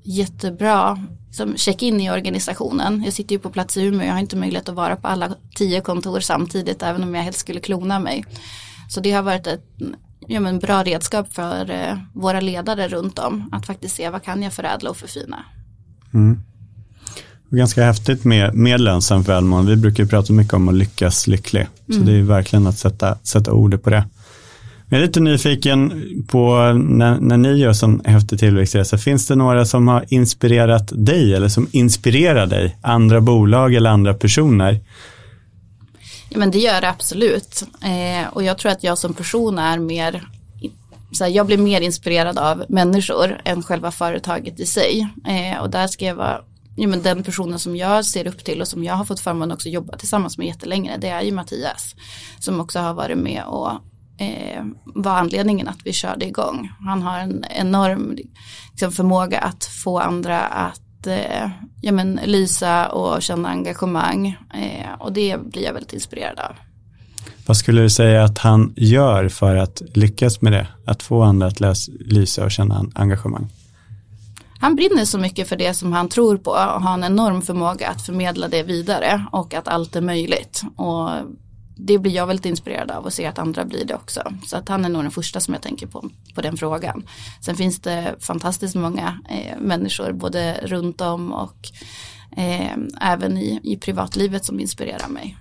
jättebra 0.03 0.99
som 1.31 1.57
check-in 1.57 2.01
i 2.01 2.11
organisationen. 2.11 3.03
Jag 3.03 3.13
sitter 3.13 3.35
ju 3.35 3.39
på 3.39 3.49
plats 3.49 3.77
i 3.77 3.83
Umeå, 3.83 4.07
jag 4.07 4.13
har 4.13 4.19
inte 4.19 4.35
möjlighet 4.35 4.69
att 4.69 4.75
vara 4.75 4.95
på 4.95 5.07
alla 5.07 5.35
tio 5.55 5.81
kontor 5.81 6.19
samtidigt 6.19 6.83
även 6.83 7.03
om 7.03 7.15
jag 7.15 7.23
helst 7.23 7.39
skulle 7.39 7.59
klona 7.59 7.99
mig. 7.99 8.25
Så 8.89 8.99
det 8.99 9.11
har 9.11 9.21
varit 9.21 9.47
ett 9.47 9.65
ja, 10.27 10.39
men 10.39 10.59
bra 10.59 10.83
redskap 10.83 11.33
för 11.33 11.71
eh, 11.71 11.97
våra 12.13 12.39
ledare 12.39 12.87
runt 12.87 13.19
om 13.19 13.49
att 13.51 13.65
faktiskt 13.65 13.95
se 13.95 14.09
vad 14.09 14.23
kan 14.23 14.43
jag 14.43 14.53
förädla 14.53 14.89
och 14.89 14.97
förfina. 14.97 15.45
Mm. 16.13 16.39
Ganska 17.49 17.83
häftigt 17.83 18.23
med, 18.23 18.55
med 18.55 18.81
lönsamt 18.81 19.27
välmående. 19.27 19.71
Vi 19.71 19.77
brukar 19.77 20.05
prata 20.05 20.33
mycket 20.33 20.53
om 20.53 20.69
att 20.69 20.75
lyckas 20.75 21.27
lycklig. 21.27 21.67
Så 21.87 21.93
mm. 21.93 22.05
det 22.05 22.11
är 22.11 22.21
verkligen 22.21 22.67
att 22.67 22.77
sätta, 22.77 23.17
sätta 23.23 23.53
ord 23.53 23.83
på 23.83 23.89
det. 23.89 24.03
Jag 24.89 25.01
är 25.01 25.05
lite 25.05 25.19
nyfiken 25.19 26.03
på 26.27 26.73
när, 26.73 27.19
när 27.19 27.37
ni 27.37 27.57
gör 27.57 27.73
sån 27.73 28.01
häftig 28.05 28.39
tillväxtresa. 28.39 28.97
Finns 28.97 29.27
det 29.27 29.35
några 29.35 29.65
som 29.65 29.87
har 29.87 30.05
inspirerat 30.07 30.91
dig 30.95 31.35
eller 31.35 31.47
som 31.47 31.67
inspirerar 31.71 32.45
dig? 32.45 32.77
Andra 32.81 33.21
bolag 33.21 33.73
eller 33.73 33.89
andra 33.89 34.13
personer? 34.13 34.79
Ja 36.33 36.39
men 36.39 36.51
det 36.51 36.59
gör 36.59 36.81
det 36.81 36.89
absolut. 36.89 37.63
Eh, 37.81 38.27
och 38.33 38.43
jag 38.43 38.57
tror 38.57 38.71
att 38.71 38.83
jag 38.83 38.97
som 38.97 39.13
person 39.13 39.59
är 39.59 39.79
mer 39.79 40.27
så 41.11 41.23
här, 41.23 41.31
jag 41.31 41.45
blir 41.45 41.57
mer 41.57 41.81
inspirerad 41.81 42.37
av 42.37 42.65
människor 42.69 43.41
än 43.45 43.63
själva 43.63 43.91
företaget 43.91 44.59
i 44.59 44.65
sig. 44.65 45.07
Eh, 45.27 45.61
och 45.61 45.69
där 45.69 45.87
ska 45.87 46.05
jag 46.05 46.15
vara 46.15 46.41
ja, 46.75 46.87
men 46.87 47.01
den 47.01 47.23
personen 47.23 47.59
som 47.59 47.75
jag 47.75 48.05
ser 48.05 48.27
upp 48.27 48.43
till 48.43 48.61
och 48.61 48.67
som 48.67 48.83
jag 48.83 48.93
har 48.93 49.05
fått 49.05 49.19
förmånen 49.19 49.51
också 49.51 49.69
jobba 49.69 49.97
tillsammans 49.97 50.37
med 50.37 50.47
jättelänge, 50.47 50.97
det 50.97 51.09
är 51.09 51.21
ju 51.21 51.31
Mattias. 51.31 51.95
Som 52.39 52.59
också 52.59 52.79
har 52.79 52.93
varit 52.93 53.17
med 53.17 53.43
och 53.43 53.71
eh, 54.21 54.65
var 54.85 55.11
anledningen 55.11 55.67
att 55.67 55.79
vi 55.85 55.93
körde 55.93 56.25
igång. 56.25 56.71
Han 56.79 57.01
har 57.01 57.19
en 57.19 57.45
enorm 57.49 58.17
liksom, 58.71 58.91
förmåga 58.91 59.39
att 59.39 59.65
få 59.65 59.99
andra 59.99 60.39
att 60.39 60.81
eh, 61.07 61.49
ja, 61.81 61.91
men, 61.91 62.19
lysa 62.25 62.89
och 62.89 63.21
känna 63.21 63.49
engagemang. 63.49 64.27
Eh, 64.53 64.91
och 64.99 65.13
det 65.13 65.37
blir 65.51 65.63
jag 65.63 65.73
väldigt 65.73 65.93
inspirerad 65.93 66.39
av. 66.39 66.55
Vad 67.45 67.57
skulle 67.57 67.81
du 67.81 67.89
säga 67.89 68.23
att 68.23 68.37
han 68.37 68.73
gör 68.77 69.29
för 69.29 69.55
att 69.55 69.81
lyckas 69.93 70.41
med 70.41 70.53
det? 70.53 70.67
Att 70.85 71.03
få 71.03 71.21
andra 71.21 71.47
att 71.47 71.59
läsa, 71.59 71.91
lysa 71.99 72.43
och 72.43 72.51
känna 72.51 72.85
engagemang? 72.95 73.49
Han 74.59 74.75
brinner 74.75 75.05
så 75.05 75.17
mycket 75.17 75.49
för 75.49 75.55
det 75.55 75.73
som 75.73 75.93
han 75.93 76.09
tror 76.09 76.37
på 76.37 76.51
och 76.51 76.57
har 76.57 76.93
en 76.93 77.03
enorm 77.03 77.41
förmåga 77.41 77.89
att 77.89 78.01
förmedla 78.01 78.47
det 78.47 78.63
vidare 78.63 79.25
och 79.31 79.53
att 79.53 79.67
allt 79.67 79.95
är 79.95 80.01
möjligt. 80.01 80.61
Och 80.75 81.09
det 81.85 81.97
blir 81.97 82.11
jag 82.11 82.27
väldigt 82.27 82.45
inspirerad 82.45 82.91
av 82.91 83.05
och 83.05 83.13
ser 83.13 83.29
att 83.29 83.39
andra 83.39 83.65
blir 83.65 83.85
det 83.85 83.95
också. 83.95 84.21
Så 84.45 84.57
att 84.57 84.69
han 84.69 84.85
är 84.85 84.89
nog 84.89 85.03
den 85.03 85.11
första 85.11 85.39
som 85.39 85.53
jag 85.53 85.63
tänker 85.63 85.87
på, 85.87 86.09
på 86.35 86.41
den 86.41 86.57
frågan. 86.57 87.03
Sen 87.41 87.55
finns 87.55 87.79
det 87.79 88.15
fantastiskt 88.19 88.75
många 88.75 89.19
eh, 89.29 89.59
människor 89.59 90.11
både 90.11 90.59
runt 90.63 91.01
om 91.01 91.33
och 91.33 91.69
eh, 92.37 92.77
även 93.01 93.37
i, 93.37 93.59
i 93.63 93.77
privatlivet 93.77 94.45
som 94.45 94.59
inspirerar 94.59 95.07
mig. 95.07 95.37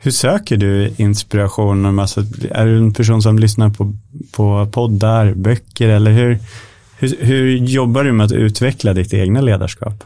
Hur 0.00 0.10
söker 0.10 0.56
du 0.56 0.94
inspiration? 0.96 1.98
Alltså, 1.98 2.20
är 2.50 2.66
du 2.66 2.78
en 2.78 2.94
person 2.94 3.22
som 3.22 3.38
lyssnar 3.38 3.70
på, 3.70 3.94
på 4.32 4.68
poddar, 4.72 5.34
böcker 5.34 5.88
eller 5.88 6.10
hur, 6.10 6.38
hur, 6.98 7.16
hur 7.20 7.56
jobbar 7.56 8.04
du 8.04 8.12
med 8.12 8.26
att 8.26 8.32
utveckla 8.32 8.94
ditt 8.94 9.14
egna 9.14 9.40
ledarskap? 9.40 10.04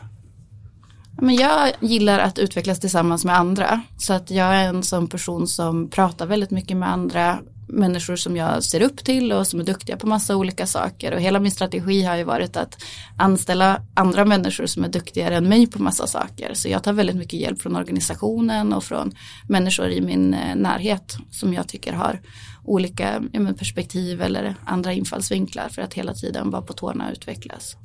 Men 1.20 1.35
jag 1.35 1.72
gillar 1.81 2.18
att 2.18 2.38
utvecklas 2.38 2.81
tillsammans 2.81 3.25
med 3.25 3.37
andra. 3.37 3.81
Så 3.98 4.12
att 4.12 4.31
jag 4.31 4.57
är 4.57 4.68
en 4.68 4.83
sån 4.83 5.09
person 5.09 5.46
som 5.46 5.88
pratar 5.88 6.27
väldigt 6.27 6.51
mycket 6.51 6.77
med 6.77 6.92
andra, 6.92 7.38
människor 7.72 8.16
som 8.16 8.37
jag 8.37 8.64
ser 8.64 8.83
upp 8.83 9.05
till 9.05 9.33
och 9.33 9.46
som 9.46 9.61
är 9.61 9.64
duktiga 9.64 9.96
på 9.96 10.07
massa 10.07 10.37
olika 10.37 10.66
saker 10.66 11.12
och 11.12 11.20
hela 11.20 11.40
min 11.40 11.51
strategi 11.51 12.03
har 12.03 12.16
ju 12.16 12.25
varit 12.25 12.57
att 12.57 12.83
anställa 13.16 13.83
andra 13.94 14.25
människor 14.25 14.66
som 14.66 14.85
är 14.85 14.88
duktigare 14.88 15.37
än 15.37 15.48
mig 15.48 15.66
på 15.66 15.83
massa 15.83 16.07
saker. 16.07 16.55
Så 16.55 16.68
jag 16.68 16.83
tar 16.83 16.92
väldigt 16.92 17.16
mycket 17.16 17.40
hjälp 17.40 17.62
från 17.62 17.77
organisationen 17.77 18.72
och 18.72 18.85
från 18.85 19.14
människor 19.48 19.88
i 19.88 20.01
min 20.01 20.35
eh, 20.35 20.57
närhet 20.57 21.16
som 21.31 21.55
jag 21.55 21.68
tycker 21.68 21.92
har 21.92 22.20
olika 22.64 23.22
ja, 23.33 23.40
perspektiv 23.59 24.22
eller 24.22 24.55
andra 24.64 24.92
infallsvinklar 24.92 25.68
för 25.68 25.83
att 25.83 25.94
hela 25.94 26.14
tiden 26.14 26.51
vara 26.51 26.62
på 26.62 26.72
tårna 26.72 27.07
och 27.07 27.12
utvecklas. 27.12 27.77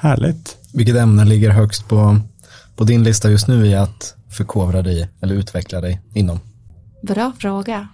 Härligt. 0.00 0.56
Vilket 0.74 0.96
ämne 0.96 1.24
ligger 1.24 1.50
högst 1.50 1.88
på, 1.88 2.20
på 2.76 2.84
din 2.84 3.04
lista 3.04 3.30
just 3.30 3.48
nu 3.48 3.66
i 3.66 3.74
att 3.74 4.14
förkovra 4.30 4.82
dig 4.82 5.08
eller 5.20 5.34
utveckla 5.34 5.80
dig 5.80 6.00
inom? 6.14 6.40
Bra 7.02 7.32
fråga. 7.38 7.88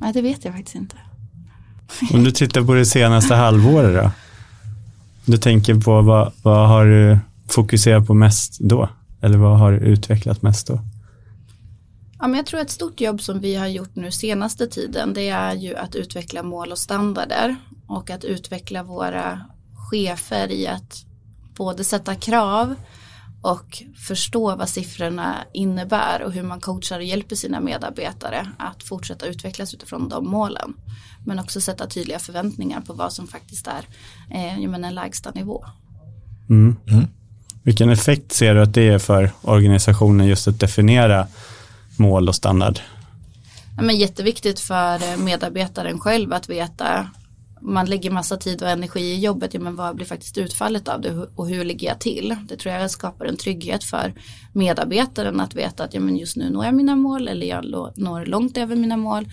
Nej, 0.00 0.12
det 0.12 0.22
vet 0.22 0.44
jag 0.44 0.54
faktiskt 0.54 0.76
inte. 0.76 0.96
Om 2.12 2.24
du 2.24 2.30
tittar 2.30 2.62
på 2.62 2.74
det 2.74 2.86
senaste 2.86 3.34
halvåret 3.34 4.04
då? 4.04 4.10
Du 5.24 5.38
tänker 5.38 5.74
på 5.74 6.02
vad, 6.02 6.32
vad 6.42 6.68
har 6.68 6.86
du 6.86 7.18
fokuserat 7.48 8.06
på 8.06 8.14
mest 8.14 8.58
då? 8.60 8.88
Eller 9.20 9.38
vad 9.38 9.58
har 9.58 9.72
du 9.72 9.78
utvecklat 9.78 10.42
mest 10.42 10.66
då? 10.66 10.80
Ja, 12.18 12.26
men 12.26 12.34
jag 12.34 12.46
tror 12.46 12.60
ett 12.60 12.70
stort 12.70 13.00
jobb 13.00 13.22
som 13.22 13.40
vi 13.40 13.54
har 13.54 13.66
gjort 13.66 13.96
nu 13.96 14.10
senaste 14.10 14.66
tiden 14.66 15.14
det 15.14 15.28
är 15.28 15.54
ju 15.54 15.76
att 15.76 15.94
utveckla 15.94 16.42
mål 16.42 16.72
och 16.72 16.78
standarder 16.78 17.56
och 17.86 18.10
att 18.10 18.24
utveckla 18.24 18.82
våra 18.82 19.40
chefer 19.90 20.52
i 20.52 20.66
att 20.66 21.04
både 21.56 21.84
sätta 21.84 22.14
krav 22.14 22.74
och 23.42 23.82
förstå 24.06 24.56
vad 24.56 24.68
siffrorna 24.68 25.36
innebär 25.52 26.22
och 26.22 26.32
hur 26.32 26.42
man 26.42 26.60
coachar 26.60 26.98
och 26.98 27.04
hjälper 27.04 27.36
sina 27.36 27.60
medarbetare 27.60 28.48
att 28.58 28.82
fortsätta 28.82 29.26
utvecklas 29.26 29.74
utifrån 29.74 30.08
de 30.08 30.26
målen. 30.26 30.74
Men 31.26 31.38
också 31.38 31.60
sätta 31.60 31.86
tydliga 31.86 32.18
förväntningar 32.18 32.80
på 32.80 32.92
vad 32.92 33.12
som 33.12 33.26
faktiskt 33.28 33.66
är 33.66 33.84
eh, 34.30 34.64
en 34.64 34.94
lägsta 34.94 35.30
nivå. 35.30 35.64
Mm. 36.50 36.76
Mm. 36.88 37.06
Vilken 37.62 37.90
effekt 37.90 38.32
ser 38.32 38.54
du 38.54 38.62
att 38.62 38.74
det 38.74 38.88
är 38.88 38.98
för 38.98 39.30
organisationen 39.42 40.26
just 40.26 40.48
att 40.48 40.60
definiera 40.60 41.26
mål 41.96 42.28
och 42.28 42.34
standard? 42.34 42.80
Ja, 43.76 43.82
men 43.82 43.96
jätteviktigt 43.98 44.60
för 44.60 45.16
medarbetaren 45.16 46.00
själv 46.00 46.32
att 46.32 46.48
veta 46.48 47.10
man 47.60 47.86
lägger 47.86 48.10
massa 48.10 48.36
tid 48.36 48.62
och 48.62 48.68
energi 48.68 49.00
i 49.00 49.20
jobbet, 49.20 49.54
ja 49.54 49.60
men 49.60 49.76
vad 49.76 49.96
blir 49.96 50.06
faktiskt 50.06 50.38
utfallet 50.38 50.88
av 50.88 51.00
det 51.00 51.26
och 51.34 51.48
hur 51.48 51.64
ligger 51.64 51.88
jag 51.88 52.00
till? 52.00 52.36
Det 52.48 52.56
tror 52.56 52.74
jag 52.74 52.90
skapar 52.90 53.24
en 53.24 53.36
trygghet 53.36 53.84
för 53.84 54.14
medarbetaren 54.52 55.40
att 55.40 55.54
veta 55.54 55.84
att 55.84 55.94
ja 55.94 56.00
men 56.00 56.16
just 56.16 56.36
nu 56.36 56.50
når 56.50 56.64
jag 56.64 56.74
mina 56.74 56.96
mål 56.96 57.28
eller 57.28 57.46
jag 57.46 57.64
når 57.96 58.26
långt 58.26 58.56
över 58.56 58.76
mina 58.76 58.96
mål. 58.96 59.28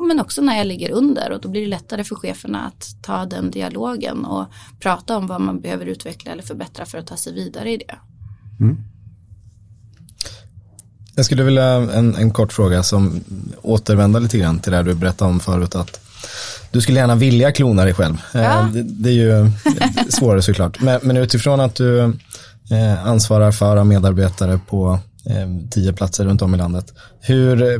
Men 0.00 0.20
också 0.20 0.42
när 0.42 0.56
jag 0.56 0.66
ligger 0.66 0.90
under 0.90 1.32
och 1.32 1.40
då 1.40 1.48
blir 1.48 1.60
det 1.60 1.66
lättare 1.66 2.04
för 2.04 2.14
cheferna 2.14 2.66
att 2.66 3.02
ta 3.02 3.26
den 3.26 3.50
dialogen 3.50 4.24
och 4.24 4.46
prata 4.80 5.16
om 5.16 5.26
vad 5.26 5.40
man 5.40 5.60
behöver 5.60 5.86
utveckla 5.86 6.32
eller 6.32 6.42
förbättra 6.42 6.86
för 6.86 6.98
att 6.98 7.06
ta 7.06 7.16
sig 7.16 7.32
vidare 7.32 7.72
i 7.72 7.76
det. 7.76 7.94
Mm. 8.60 8.76
Jag 11.14 11.24
skulle 11.24 11.42
vilja 11.42 11.64
en, 11.64 12.14
en 12.14 12.30
kort 12.30 12.52
fråga 12.52 12.82
som 12.82 13.20
återvänder 13.62 14.20
lite 14.20 14.38
grann 14.38 14.58
till 14.58 14.72
det 14.72 14.82
du 14.82 14.94
berättade 14.94 15.30
om 15.30 15.40
förut 15.40 15.74
att 15.74 16.09
du 16.70 16.80
skulle 16.80 16.98
gärna 16.98 17.14
vilja 17.14 17.52
klona 17.52 17.84
dig 17.84 17.94
själv. 17.94 18.16
Eh, 18.34 18.42
ja. 18.42 18.68
Det, 18.72 18.82
det, 18.82 19.08
är 19.08 19.12
ju 19.12 19.50
svårare 20.08 20.42
såklart. 20.42 20.80
Men, 20.80 21.00
men 21.02 21.16
utifrån 21.16 21.60
att 21.60 21.74
du 21.74 22.00
eh, 22.70 23.06
ansvarar 23.06 23.52
för 23.52 23.84
medarbetare 23.84 24.60
på 24.66 24.98
eh, 25.26 25.68
tio 25.70 25.92
platser 25.92 26.24
runt 26.24 26.42
om 26.42 26.54
i 26.54 26.58
landet. 26.58 26.94
Hur, 27.20 27.78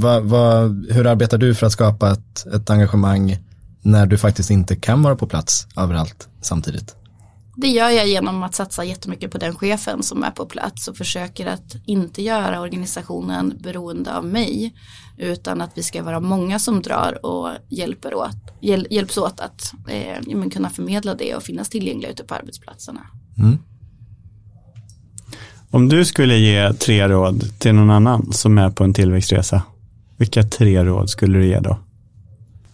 va, 0.00 0.20
va, 0.20 0.60
hur 0.90 1.06
arbetar 1.06 1.38
du 1.38 1.54
för 1.54 1.66
att 1.66 1.72
skapa 1.72 2.12
ett, 2.12 2.46
ett 2.54 2.70
engagemang 2.70 3.38
när 3.82 4.06
du 4.06 4.18
faktiskt 4.18 4.50
inte 4.50 4.76
kan 4.76 5.02
vara 5.02 5.16
på 5.16 5.26
plats 5.26 5.66
överallt 5.76 6.28
samtidigt? 6.40 6.94
Det 7.60 7.68
gör 7.68 7.90
jag 7.90 8.08
genom 8.08 8.42
att 8.42 8.54
satsa 8.54 8.84
jättemycket 8.84 9.30
på 9.30 9.38
den 9.38 9.54
chefen 9.54 10.02
som 10.02 10.22
är 10.22 10.30
på 10.30 10.46
plats 10.46 10.88
och 10.88 10.96
försöker 10.96 11.46
att 11.46 11.76
inte 11.86 12.22
göra 12.22 12.60
organisationen 12.60 13.54
beroende 13.60 14.16
av 14.16 14.24
mig 14.24 14.74
utan 15.16 15.60
att 15.60 15.70
vi 15.74 15.82
ska 15.82 16.02
vara 16.02 16.20
många 16.20 16.58
som 16.58 16.82
drar 16.82 17.26
och 17.26 17.48
hjälper 17.68 18.14
åt, 18.14 18.36
hjäl, 18.60 18.86
hjälps 18.90 19.18
åt 19.18 19.40
att 19.40 19.72
eh, 19.88 20.50
kunna 20.50 20.70
förmedla 20.70 21.14
det 21.14 21.34
och 21.34 21.42
finnas 21.42 21.68
tillgängliga 21.68 22.10
ute 22.10 22.24
på 22.24 22.34
arbetsplatserna. 22.34 23.00
Mm. 23.38 23.58
Om 25.70 25.88
du 25.88 26.04
skulle 26.04 26.36
ge 26.36 26.72
tre 26.72 27.08
råd 27.08 27.58
till 27.58 27.74
någon 27.74 27.90
annan 27.90 28.32
som 28.32 28.58
är 28.58 28.70
på 28.70 28.84
en 28.84 28.94
tillväxtresa, 28.94 29.62
vilka 30.16 30.42
tre 30.42 30.84
råd 30.84 31.10
skulle 31.10 31.38
du 31.38 31.46
ge 31.46 31.60
då? 31.60 31.78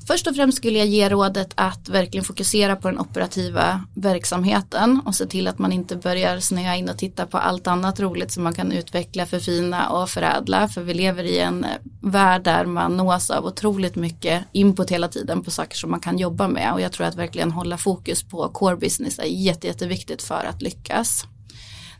Först 0.06 0.26
och 0.26 0.36
främst 0.36 0.58
skulle 0.58 0.78
jag 0.78 0.86
ge 0.86 1.08
rådet 1.08 1.52
att 1.54 1.88
verkligen 1.88 2.24
fokusera 2.24 2.76
på 2.76 2.90
den 2.90 2.98
operativa 2.98 3.84
verksamheten 3.94 5.00
och 5.06 5.14
se 5.14 5.26
till 5.26 5.48
att 5.48 5.58
man 5.58 5.72
inte 5.72 5.96
börjar 5.96 6.40
snöa 6.40 6.76
in 6.76 6.88
och 6.88 6.98
titta 6.98 7.26
på 7.26 7.38
allt 7.38 7.66
annat 7.66 8.00
roligt 8.00 8.32
som 8.32 8.42
man 8.42 8.54
kan 8.54 8.72
utveckla, 8.72 9.26
förfina 9.26 9.88
och 9.88 10.10
förädla. 10.10 10.68
För 10.68 10.82
vi 10.82 10.94
lever 10.94 11.24
i 11.24 11.38
en 11.38 11.64
eh, 11.64 11.70
värld 12.00 12.42
där 12.42 12.64
man 12.64 12.96
nås 12.96 13.30
av 13.30 13.46
otroligt 13.46 13.96
mycket 13.96 14.44
input 14.52 14.90
hela 14.90 15.08
tiden 15.08 15.42
på 15.42 15.50
saker 15.50 15.76
som 15.76 15.90
man 15.90 16.00
kan 16.00 16.18
jobba 16.18 16.48
med 16.48 16.72
och 16.72 16.80
jag 16.80 16.92
tror 16.92 17.06
att 17.06 17.16
verkligen 17.16 17.52
hålla 17.52 17.78
fokus 17.78 18.22
på 18.22 18.48
core 18.48 18.76
business 18.76 19.18
är 19.18 19.24
jätte, 19.24 19.66
jätteviktigt 19.66 20.22
för 20.22 20.44
att 20.44 20.62
lyckas. 20.62 21.26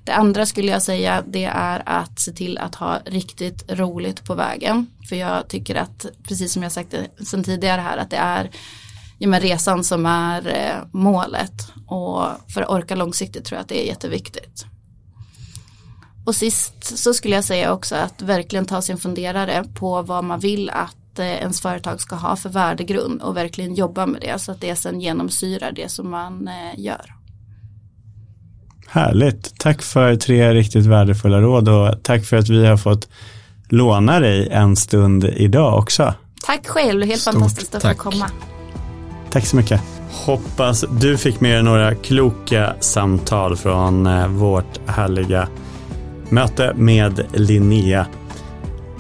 Det 0.05 0.13
andra 0.13 0.47
skulle 0.47 0.73
jag 0.73 0.83
säga 0.83 1.25
det 1.27 1.45
är 1.45 1.83
att 1.87 2.19
se 2.19 2.33
till 2.33 2.59
att 2.59 2.75
ha 2.75 2.99
riktigt 3.05 3.73
roligt 3.73 4.25
på 4.25 4.35
vägen. 4.35 4.87
För 5.09 5.17
jag 5.17 5.49
tycker 5.49 5.75
att, 5.75 6.07
precis 6.29 6.53
som 6.53 6.63
jag 6.63 6.73
sagt 6.73 6.95
sedan 7.31 7.45
tidigare 7.45 7.81
här, 7.81 7.97
att 7.97 8.11
det 8.11 8.17
är 8.17 8.51
ja, 9.19 9.29
men 9.29 9.41
resan 9.41 9.85
som 9.85 10.07
är 10.07 10.47
eh, 10.47 10.87
målet. 10.93 11.73
Och 11.87 12.27
för 12.55 12.63
att 12.63 12.71
orka 12.71 12.95
långsiktigt 12.95 13.45
tror 13.45 13.57
jag 13.57 13.63
att 13.63 13.69
det 13.69 13.85
är 13.85 13.87
jätteviktigt. 13.87 14.65
Och 16.27 16.35
sist 16.35 16.99
så 16.99 17.15
skulle 17.15 17.35
jag 17.35 17.45
säga 17.45 17.73
också 17.73 17.95
att 17.97 18.23
verkligen 18.23 18.67
ta 18.67 18.83
sin 18.83 18.99
funderare 18.99 19.65
på 19.75 20.03
vad 20.03 20.25
man 20.25 20.41
vill 20.41 20.71
att 20.71 21.19
eh, 21.19 21.27
ens 21.27 21.61
företag 21.61 22.01
ska 22.01 22.17
ha 22.17 22.37
för 22.37 22.49
värdegrund 22.49 23.23
och 23.23 23.37
verkligen 23.37 23.75
jobba 23.75 24.07
med 24.07 24.21
det 24.21 24.39
så 24.39 24.53
att 24.53 24.61
det 24.61 24.77
sen 24.77 25.01
genomsyrar 25.01 25.73
det 25.73 25.89
som 25.89 26.11
man 26.11 26.49
eh, 26.49 26.81
gör. 26.81 27.24
Härligt. 28.87 29.59
Tack 29.59 29.83
för 29.83 30.17
tre 30.17 30.55
riktigt 30.55 30.87
värdefulla 30.87 31.41
råd 31.41 31.69
och 31.69 32.03
tack 32.03 32.25
för 32.25 32.37
att 32.37 32.49
vi 32.49 32.67
har 32.67 32.77
fått 32.77 33.09
låna 33.69 34.21
dig 34.21 34.49
en 34.51 34.77
stund 34.77 35.25
idag 35.25 35.79
också. 35.79 36.15
Tack 36.47 36.67
själv, 36.67 37.03
helt 37.05 37.21
Stort 37.21 37.35
fantastiskt 37.35 37.75
att 37.75 37.83
tack. 37.83 37.97
få 37.97 38.11
komma. 38.11 38.27
Tack 39.31 39.47
så 39.47 39.57
mycket. 39.57 39.81
Hoppas 40.11 40.85
du 41.01 41.17
fick 41.17 41.41
med 41.41 41.55
dig 41.57 41.63
några 41.63 41.95
kloka 41.95 42.75
samtal 42.81 43.57
från 43.57 44.07
eh, 44.07 44.29
vårt 44.29 44.81
härliga 44.87 45.49
möte 46.29 46.73
med 46.77 47.21
Linnea. 47.33 48.07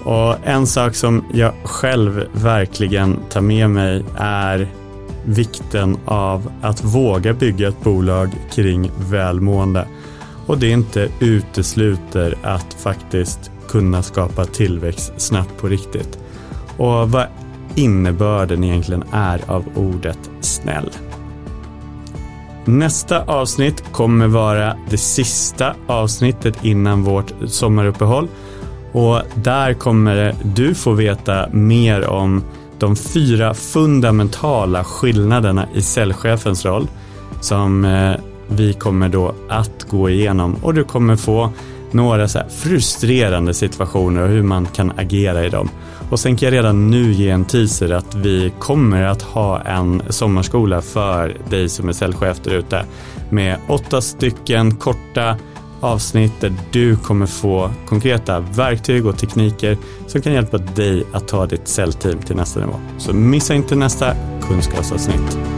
Och 0.04 0.36
en 0.44 0.66
sak 0.66 0.94
som 0.94 1.24
jag 1.32 1.52
själv 1.64 2.26
verkligen 2.32 3.18
tar 3.30 3.40
med 3.40 3.70
mig 3.70 4.04
är 4.16 4.68
vikten 5.24 5.98
av 6.04 6.52
att 6.62 6.84
våga 6.84 7.32
bygga 7.32 7.68
ett 7.68 7.84
bolag 7.84 8.30
kring 8.52 8.90
välmående. 9.10 9.88
Och 10.46 10.58
det 10.58 10.70
inte 10.70 11.08
utesluter 11.20 12.34
att 12.42 12.74
faktiskt 12.74 13.50
kunna 13.68 14.02
skapa 14.02 14.44
tillväxt 14.44 15.12
snabbt 15.16 15.56
på 15.60 15.68
riktigt. 15.68 16.18
Och 16.76 17.10
vad 17.10 17.26
innebörden 17.74 18.64
egentligen 18.64 19.04
är 19.12 19.40
av 19.46 19.64
ordet 19.74 20.30
snäll. 20.40 20.90
Nästa 22.64 23.22
avsnitt 23.24 23.92
kommer 23.92 24.26
vara 24.26 24.76
det 24.90 24.98
sista 24.98 25.74
avsnittet 25.86 26.64
innan 26.64 27.02
vårt 27.02 27.32
sommaruppehåll 27.46 28.28
och 28.92 29.22
där 29.34 29.74
kommer 29.74 30.34
du 30.42 30.74
få 30.74 30.92
veta 30.92 31.48
mer 31.52 32.06
om 32.06 32.42
de 32.78 32.96
fyra 32.96 33.54
fundamentala 33.54 34.84
skillnaderna 34.84 35.66
i 35.74 35.82
säljchefens 35.82 36.64
roll 36.64 36.88
som 37.40 37.84
eh, 37.84 38.12
vi 38.48 38.72
kommer 38.72 39.08
då 39.08 39.34
att 39.48 39.86
gå 39.90 40.10
igenom 40.10 40.56
och 40.62 40.74
du 40.74 40.84
kommer 40.84 41.16
få 41.16 41.50
några 41.90 42.28
så 42.28 42.38
frustrerande 42.50 43.54
situationer 43.54 44.22
och 44.22 44.28
hur 44.28 44.42
man 44.42 44.66
kan 44.66 44.92
agera 44.96 45.44
i 45.44 45.48
dem. 45.48 45.68
Och 46.10 46.20
sen 46.20 46.36
kan 46.36 46.46
jag 46.46 46.52
redan 46.52 46.90
nu 46.90 47.12
ge 47.12 47.30
en 47.30 47.44
teaser 47.44 47.90
att 47.90 48.14
vi 48.14 48.52
kommer 48.58 49.02
att 49.02 49.22
ha 49.22 49.60
en 49.60 50.02
sommarskola 50.08 50.82
för 50.82 51.36
dig 51.50 51.68
som 51.68 51.88
är 51.88 51.92
säljchef 51.92 52.40
där 52.42 52.54
ute 52.54 52.84
med 53.30 53.58
åtta 53.68 54.00
stycken 54.00 54.76
korta 54.76 55.36
avsnitt 55.84 56.40
där 56.40 56.52
du 56.72 56.96
kommer 56.96 57.26
få 57.26 57.70
konkreta 57.86 58.40
verktyg 58.40 59.06
och 59.06 59.18
tekniker 59.18 59.78
som 60.06 60.22
kan 60.22 60.32
hjälpa 60.32 60.58
dig 60.58 61.04
att 61.12 61.28
ta 61.28 61.46
ditt 61.46 61.68
säljteam 61.68 62.18
till 62.18 62.36
nästa 62.36 62.60
nivå. 62.60 62.74
Så 62.98 63.12
missa 63.12 63.54
inte 63.54 63.76
nästa 63.76 64.14
kunskapsavsnitt. 64.42 65.53